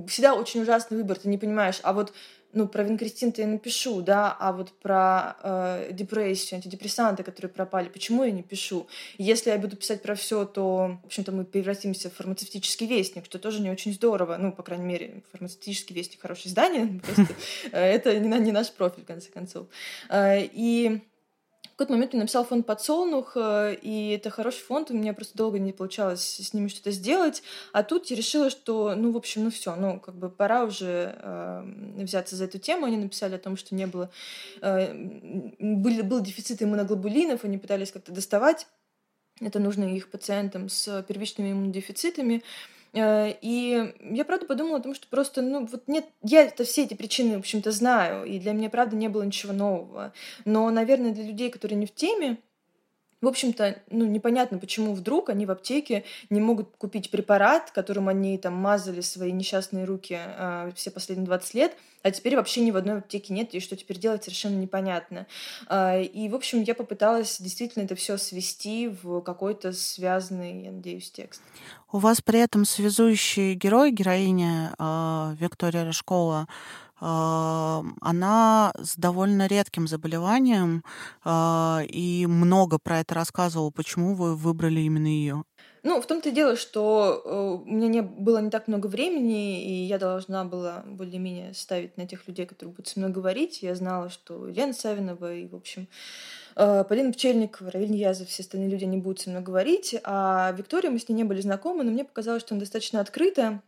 [0.09, 2.13] всегда очень ужасный выбор, ты не понимаешь, а вот
[2.53, 8.25] ну, про винкристин-то я напишу, да, а вот про э, депрессию, антидепрессанты, которые пропали, почему
[8.25, 8.87] я не пишу?
[9.19, 13.39] Если я буду писать про все, то, в общем-то, мы превратимся в фармацевтический вестник, что
[13.39, 14.37] тоже не очень здорово.
[14.39, 17.35] Ну, по крайней мере, фармацевтический вестник— хорошее издание, просто
[17.73, 19.67] э, это не наш профиль, в конце концов.
[20.09, 21.01] Э, и
[21.81, 25.59] какой-то момент мне написал фонд «Подсолнух», э, и это хороший фонд, у меня просто долго
[25.59, 29.51] не получалось с ними что-то сделать, а тут я решила, что, ну, в общем, ну
[29.51, 31.63] все, ну, как бы пора уже э,
[31.97, 32.85] взяться за эту тему.
[32.85, 34.11] Они написали о том, что не было,
[34.61, 34.93] э,
[35.59, 38.67] был, был дефицит иммуноглобулинов, они пытались как-то доставать
[39.41, 42.43] это нужно их пациентам с первичными иммунодефицитами.
[42.43, 46.85] Э, и я правда подумала о том, что просто, ну, вот нет, я это все
[46.85, 50.13] эти причины, в общем-то, знаю, и для меня, правда, не было ничего нового.
[50.45, 52.39] Но, наверное, для людей, которые не в теме,
[53.21, 58.39] в общем-то, ну, непонятно, почему вдруг они в аптеке не могут купить препарат, которым они
[58.39, 62.77] там мазали свои несчастные руки э, все последние 20 лет, а теперь вообще ни в
[62.77, 65.27] одной аптеке нет, и что теперь делать, совершенно непонятно.
[65.69, 71.11] Э, и, в общем, я попыталась действительно это все свести в какой-то связанный, я надеюсь,
[71.11, 71.43] текст.
[71.93, 76.49] У вас при этом связующий герой, героиня э, Виктория Рыжкова,
[77.01, 80.85] она с довольно редким заболеванием,
[81.25, 83.71] а, и много про это рассказывала.
[83.71, 85.45] Почему вы выбрали именно ее?
[85.83, 89.65] Ну, в том-то и дело, что э, у меня не было не так много времени,
[89.65, 93.63] и я должна была более-менее ставить на тех людей, которые будут со мной говорить.
[93.63, 95.89] Я знала, что Лена Савинова и, в общем,
[96.57, 99.97] э, Полина Пчельникова, Равиль Язов, все остальные люди, они будут со мной говорить.
[100.05, 103.63] А Виктория, мы с ней не были знакомы, но мне показалось, что она достаточно открытая,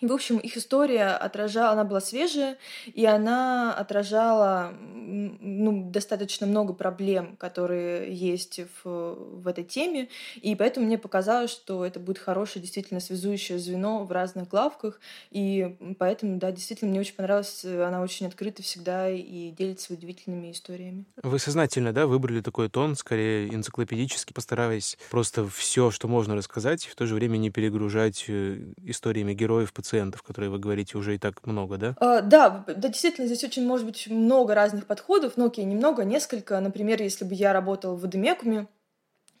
[0.00, 7.36] в общем, их история отражала, она была свежая, и она отражала ну, достаточно много проблем,
[7.36, 13.00] которые есть в, в этой теме, и поэтому мне показалось, что это будет хорошее, действительно
[13.00, 18.62] связующее звено в разных главках, и поэтому, да, действительно, мне очень понравилось, она очень открыта
[18.62, 21.04] всегда и делится удивительными историями.
[21.22, 26.88] Вы сознательно, да, выбрали такой тон, скорее энциклопедический, постараясь просто все, что можно рассказать, и
[26.88, 31.14] в то же время не перегружать э, историями героев, пациентов, пациентов, которые вы говорите, уже
[31.14, 31.94] и так много, да?
[32.00, 36.58] А, да, да, действительно, здесь очень может быть много разных подходов, но окей, немного, несколько.
[36.58, 38.66] Например, если бы я работала в Адемекуме,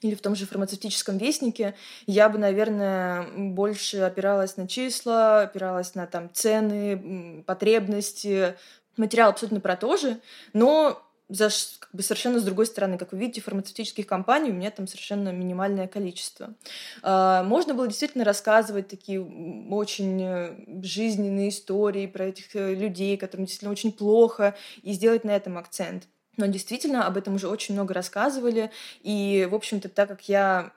[0.00, 1.74] или в том же фармацевтическом вестнике,
[2.06, 8.54] я бы, наверное, больше опиралась на числа, опиралась на там цены, потребности.
[8.96, 10.20] Материал абсолютно про то же,
[10.52, 11.48] но за,
[11.78, 15.30] как бы совершенно с другой стороны, как вы видите, фармацевтических компаний у меня там совершенно
[15.30, 16.54] минимальное количество.
[17.02, 23.46] А, можно было действительно рассказывать такие очень э, жизненные истории про этих э, людей, которым
[23.46, 26.08] действительно очень плохо, и сделать на этом акцент.
[26.36, 28.70] Но действительно об этом уже очень много рассказывали,
[29.02, 30.72] и, в общем-то, так как я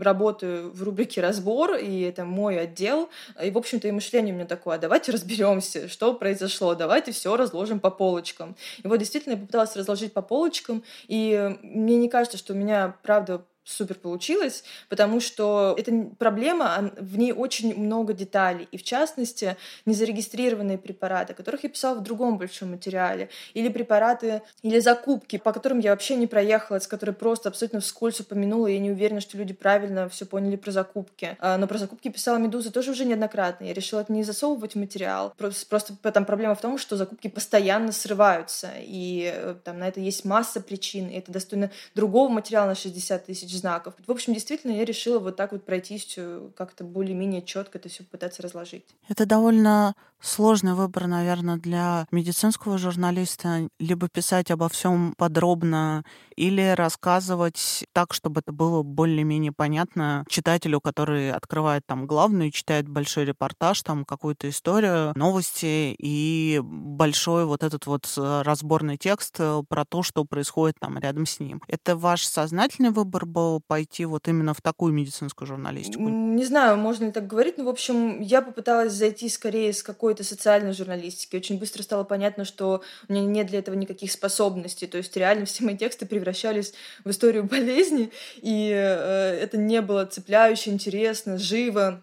[0.00, 3.08] работаю в рубрике «Разбор», и это мой отдел.
[3.42, 7.80] И, в общем-то, и мышление у меня такое, давайте разберемся, что произошло, давайте все разложим
[7.80, 8.56] по полочкам.
[8.82, 12.96] И вот действительно я попыталась разложить по полочкам, и мне не кажется, что у меня,
[13.02, 19.56] правда, супер получилось, потому что эта проблема, в ней очень много деталей, и в частности
[19.86, 25.52] незарегистрированные препараты, о которых я писала в другом большом материале, или препараты, или закупки, по
[25.52, 29.38] которым я вообще не проехала, с которой просто абсолютно вскользь упомянула, я не уверена, что
[29.38, 31.36] люди правильно все поняли про закупки.
[31.40, 33.64] А, но про закупки писала Медуза тоже уже неоднократно.
[33.64, 35.32] Я решила это не засовывать в материал.
[35.36, 40.00] Просто, просто там проблема в том, что закупки постоянно срываются, и э, там на это
[40.00, 43.94] есть масса причин, и это достойно другого материала на 60 тысяч знаков.
[44.06, 48.04] В общем, действительно, я решила вот так вот пройтись э, как-то более-менее четко это все
[48.04, 48.84] пытаться разложить.
[49.08, 49.94] Это довольно
[50.24, 53.68] сложный выбор, наверное, для медицинского журналиста.
[53.78, 56.04] Либо писать обо всем подробно,
[56.36, 63.24] или рассказывать так, чтобы это было более-менее понятно читателю, который открывает там главную, читает большой
[63.24, 69.84] репортаж, там какую-то историю, новости и большой вот этот вот э, разборный текст э, про
[69.84, 71.62] то, что происходит там рядом с ним.
[71.68, 76.08] Это ваш сознательный выбор был пойти вот именно в такую медицинскую журналистику?
[76.08, 79.82] Не знаю, можно ли так говорить, но, в общем, я попыталась зайти скорее с
[80.14, 81.36] какой-то социальной журналистики.
[81.36, 84.86] Очень быстро стало понятно, что у меня нет для этого никаких способностей.
[84.86, 86.72] То есть реально все мои тексты превращались
[87.04, 92.02] в историю болезни, и э, это не было цепляюще, интересно, живо.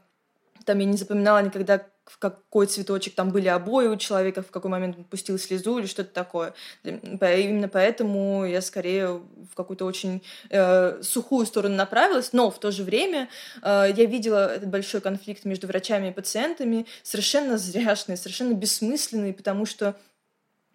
[0.65, 4.71] Там я не запоминала никогда, в какой цветочек там были обои у человека, в какой
[4.71, 6.53] момент он пустил слезу или что-то такое.
[6.83, 9.21] Именно поэтому я скорее
[9.51, 13.29] в какую-то очень э, сухую сторону направилась, но в то же время
[13.61, 19.65] э, я видела этот большой конфликт между врачами и пациентами, совершенно зряшный, совершенно бессмысленный, потому
[19.65, 19.95] что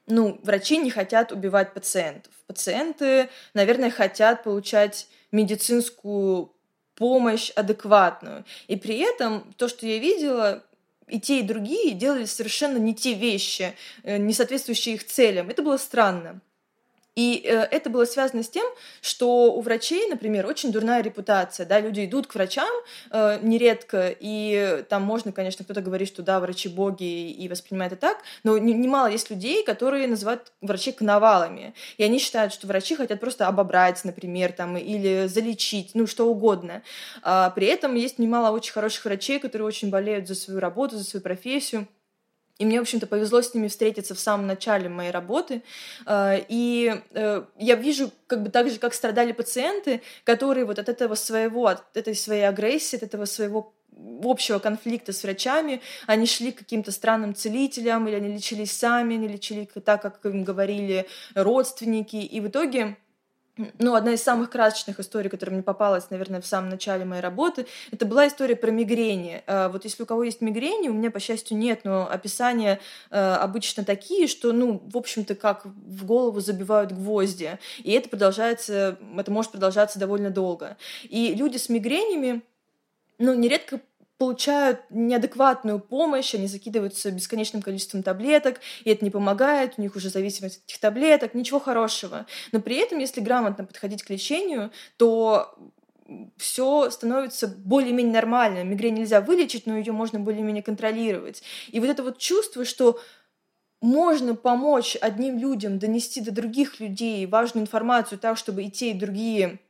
[0.06, 2.32] ну, врачи не хотят убивать пациентов.
[2.46, 6.52] Пациенты, наверное, хотят получать медицинскую
[6.94, 8.44] помощь адекватную.
[8.68, 10.64] И при этом то, что я видела,
[11.08, 15.48] и те, и другие делали совершенно не те вещи, э, не соответствующие их целям.
[15.48, 16.40] Это было странно.
[17.16, 18.66] И э, это было связано с тем,
[19.00, 22.68] что у врачей, например, очень дурная репутация, да, люди идут к врачам
[23.10, 28.02] э, нередко, и там можно, конечно, кто-то говорит, что да, врачи боги и воспринимает это
[28.02, 33.18] так, но немало есть людей, которые называют врачей коновалами, и они считают, что врачи хотят
[33.18, 36.82] просто обобрать, например, там, или залечить, ну, что угодно.
[37.22, 41.04] А при этом есть немало очень хороших врачей, которые очень болеют за свою работу, за
[41.04, 41.88] свою профессию,
[42.58, 45.62] И мне, в общем-то, повезло с ними встретиться в самом начале моей работы.
[46.06, 50.88] Э, и э, я вижу, как бы так же, как страдали пациенты, которые вот от
[50.88, 53.74] этого своего, от этой своей агрессии, от этого своего
[54.22, 59.28] общего конфликта с врачами, они шли к каким-то странным целителям, или они лечились сами, они
[59.28, 62.16] лечили так, как им говорили родственники.
[62.16, 62.96] И в итоге
[63.78, 67.66] ну, одна из самых красочных историй, которая мне попалась, наверное, в самом начале моей работы,
[67.90, 69.42] это была история про мигрени.
[69.46, 72.80] А, вот если у кого есть мигрени, у меня, по счастью, нет, но описания
[73.10, 77.58] а, обычно такие, что, ну, в общем-то, как в голову забивают гвозди.
[77.78, 80.76] И это продолжается, это может продолжаться довольно долго.
[81.04, 82.42] И люди с мигренями,
[83.18, 83.80] ну, нередко
[84.18, 90.08] получают неадекватную помощь, они закидываются бесконечным количеством таблеток, и это не помогает, у них уже
[90.08, 92.26] зависимость от этих таблеток, ничего хорошего.
[92.52, 95.54] Но при этом, если грамотно подходить к лечению, то
[96.36, 98.64] все становится более-менее нормально.
[98.64, 101.42] Мигрень нельзя вылечить, но ее можно более-менее контролировать.
[101.68, 103.00] И вот это вот чувство, что
[103.82, 108.94] можно помочь одним людям донести до других людей важную информацию так, чтобы и те, и
[108.94, 109.60] другие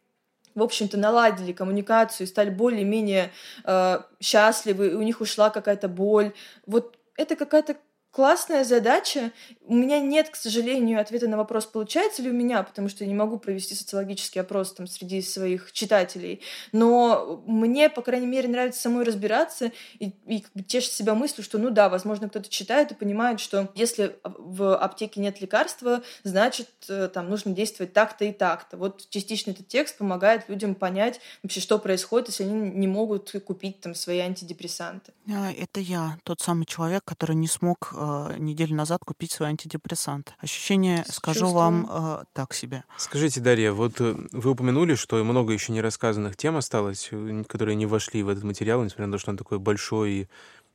[0.57, 3.31] в общем-то, наладили коммуникацию, стали более-менее
[3.65, 6.33] э, счастливы, и у них ушла какая-то боль.
[6.67, 7.77] Вот это какая-то
[8.17, 9.31] классная задача.
[9.67, 13.09] У меня нет, к сожалению, ответа на вопрос, получается ли у меня, потому что я
[13.09, 16.41] не могу провести социологический опрос там среди своих читателей.
[16.73, 21.45] Но мне, по крайней мере, нравится самой разбираться и, и как бы тешить себя мыслью,
[21.45, 26.71] что, ну да, возможно, кто-то читает и понимает, что если в аптеке нет лекарства, значит,
[26.89, 28.79] э, там нужно действовать так-то и так-то.
[28.79, 33.83] Вот частично этот текст помогает людям понять вообще, что происходит, если они не могут купить
[33.83, 35.13] там свои антидепрессанты.
[35.31, 37.93] А, это я, тот самый человек, который не смог
[38.31, 40.35] э, неделю назад купить свой антидепрессант.
[40.39, 42.85] Ощущение, скажу вам, э, так себе.
[42.97, 47.11] Скажите, Дарья, вот э, вы упомянули, что много еще не рассказанных тем осталось,
[47.49, 50.29] которые не вошли в этот материал, несмотря на то, что он такой большой и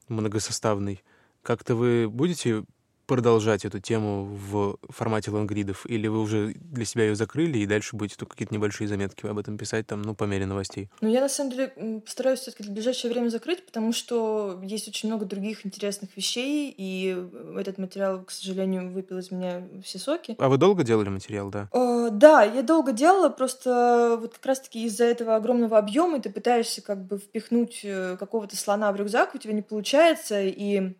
[0.08, 1.04] многосоставный.
[1.44, 2.64] Как-то вы будете
[3.12, 7.97] продолжать эту тему в формате лонгридов, или вы уже для себя ее закрыли и дальше
[7.97, 10.89] будете только какие-то небольшие заметки об этом писать, там, ну, по мере новостей?
[11.01, 15.09] Ну, я на самом деле постараюсь все-таки в ближайшее время закрыть, потому что есть очень
[15.09, 17.22] много других интересных вещей, и
[17.57, 20.38] этот материал, к сожалению, выпил из меня все соки.
[20.39, 21.68] А вы долго делали материал, да?
[21.74, 26.82] О, да, я долго делала, просто вот как раз-таки из-за этого огромного объема ты пытаешься
[26.82, 30.93] как бы впихнуть э, какого-то слона в рюкзак, у тебя не получается, и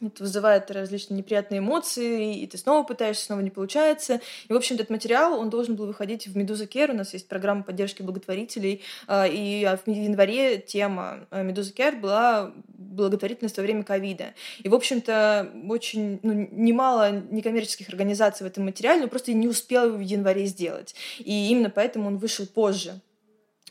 [0.00, 4.20] это вызывает различные неприятные эмоции, и ты снова пытаешься, снова не получается.
[4.48, 6.90] И, в общем, этот материал, он должен был выходить в «Медуза Кер».
[6.90, 8.82] У нас есть программа поддержки благотворителей.
[9.06, 14.34] А, и в январе тема а, «Медуза Кер» была благотворительность во время ковида.
[14.62, 19.86] И, в общем-то, очень ну, немало некоммерческих организаций в этом материале, но просто не успела
[19.86, 20.94] его в январе сделать.
[21.18, 23.00] И именно поэтому он вышел позже.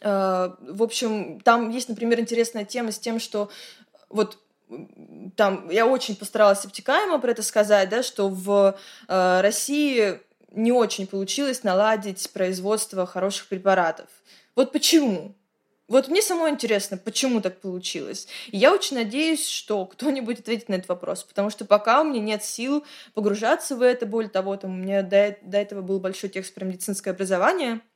[0.01, 3.49] А, в общем, там есть, например, интересная тема с тем, что
[4.09, 4.39] вот
[5.35, 10.19] там я очень постаралась обтекаемо про это сказать, да, что в э, России
[10.51, 14.07] не очень получилось наладить производство хороших препаратов.
[14.55, 15.35] Вот почему?
[15.87, 18.27] Вот мне самой интересно, почему так получилось.
[18.47, 22.19] И я очень надеюсь, что кто-нибудь ответит на этот вопрос, потому что пока у меня
[22.19, 26.29] нет сил погружаться в это, более того, там у меня до, до этого был большой
[26.29, 27.79] текст про медицинское образование—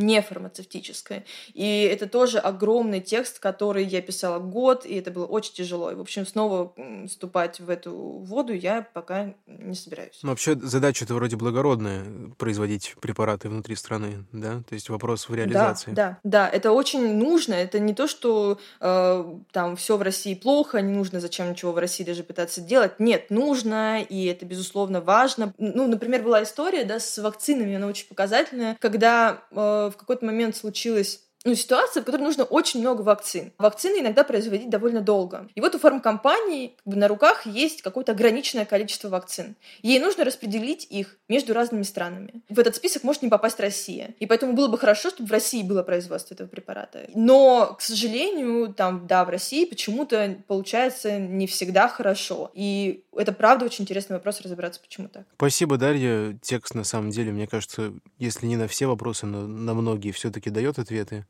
[0.00, 1.24] не фармацевтическое.
[1.52, 5.90] И это тоже огромный текст, который я писала год, и это было очень тяжело.
[5.90, 6.72] И, в общем, снова
[7.06, 10.18] вступать в эту воду я пока не собираюсь.
[10.22, 12.04] Ну, вообще задача это вроде благородная,
[12.38, 14.62] производить препараты внутри страны, да?
[14.68, 15.92] То есть вопрос в реализации.
[15.92, 16.48] Да, да, да.
[16.48, 17.54] Это очень нужно.
[17.54, 21.78] Это не то, что э, там все в России плохо, не нужно зачем ничего в
[21.78, 22.98] России даже пытаться делать.
[22.98, 25.52] Нет, нужно, и это, безусловно, важно.
[25.58, 30.56] Ну, например, была история, да, с вакцинами, она очень показательная, когда э, в какой-то момент
[30.56, 33.52] случилось ну, ситуация, в которой нужно очень много вакцин.
[33.56, 35.48] Вакцины иногда производить довольно долго.
[35.54, 39.56] И вот у фармкомпании как бы, на руках есть какое-то ограниченное количество вакцин.
[39.80, 42.42] Ей нужно распределить их между разными странами.
[42.50, 44.14] В этот список может не попасть Россия.
[44.18, 47.08] И поэтому было бы хорошо, чтобы в России было производство этого препарата.
[47.14, 52.50] Но, к сожалению, там, да, в России почему-то получается не всегда хорошо.
[52.52, 55.24] И это правда очень интересный вопрос разобраться, почему так.
[55.36, 56.38] Спасибо, Дарья.
[56.42, 60.50] Текст, на самом деле, мне кажется, если не на все вопросы, но на многие все-таки
[60.50, 61.24] дает ответы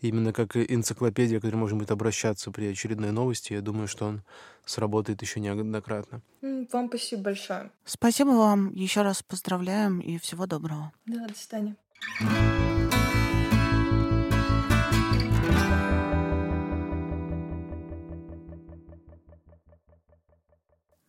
[0.00, 3.52] именно как энциклопедия, к которой можно будет обращаться при очередной новости.
[3.52, 4.22] Я думаю, что он
[4.64, 6.22] сработает еще неоднократно.
[6.42, 7.70] Вам спасибо большое.
[7.84, 8.72] Спасибо вам.
[8.72, 10.92] Еще раз поздравляем и всего доброго.
[11.06, 11.76] Да, до свидания.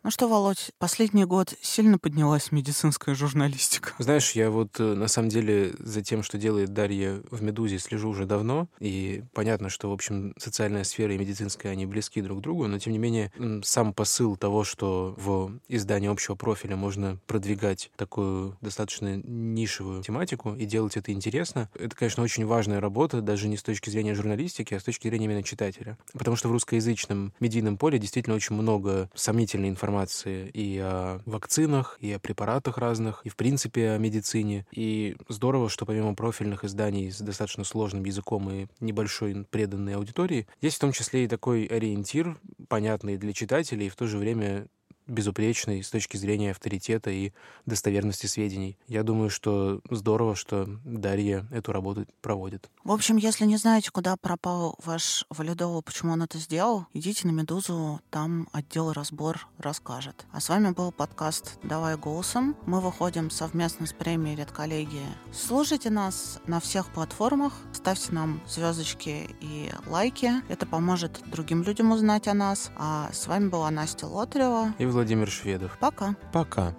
[0.07, 3.91] Ну что, Володь, последний год сильно поднялась медицинская журналистика.
[3.99, 8.07] Знаешь, я вот э, на самом деле за тем, что делает Дарья в «Медузе», слежу
[8.07, 12.41] уже давно, и понятно, что, в общем, социальная сфера и медицинская, они близки друг к
[12.41, 13.33] другу, но, тем не менее,
[13.65, 20.63] сам посыл того, что в издании общего профиля можно продвигать такую достаточно нишевую тематику и
[20.63, 24.79] делать это интересно, это, конечно, очень важная работа, даже не с точки зрения журналистики, а
[24.79, 25.97] с точки зрения именно читателя.
[26.13, 31.97] Потому что в русскоязычном медийном поле действительно очень много сомнительной информации информации и о вакцинах,
[31.99, 34.65] и о препаратах разных, и в принципе о медицине.
[34.71, 40.77] И здорово, что помимо профильных изданий с достаточно сложным языком и небольшой преданной аудитории, есть
[40.77, 42.37] в том числе и такой ориентир,
[42.67, 44.67] понятный для читателей, и в то же время
[45.07, 47.31] безупречный с точки зрения авторитета и
[47.65, 48.77] достоверности сведений.
[48.87, 52.69] Я думаю, что здорово, что Дарья эту работу проводит.
[52.83, 57.31] В общем, если не знаете, куда пропал ваш валидол, почему он это сделал, идите на
[57.31, 60.25] «Медузу», там отдел «Разбор» расскажет.
[60.31, 62.55] А с вами был подкаст «Давай голосом».
[62.65, 65.07] Мы выходим совместно с премией «Редколлегии».
[65.33, 70.31] Слушайте нас на всех платформах, ставьте нам звездочки и лайки.
[70.49, 72.71] Это поможет другим людям узнать о нас.
[72.75, 75.77] А с вами была Настя Лотарева и Владимир Шведов.
[75.79, 76.15] Пока.
[76.33, 76.75] Пока.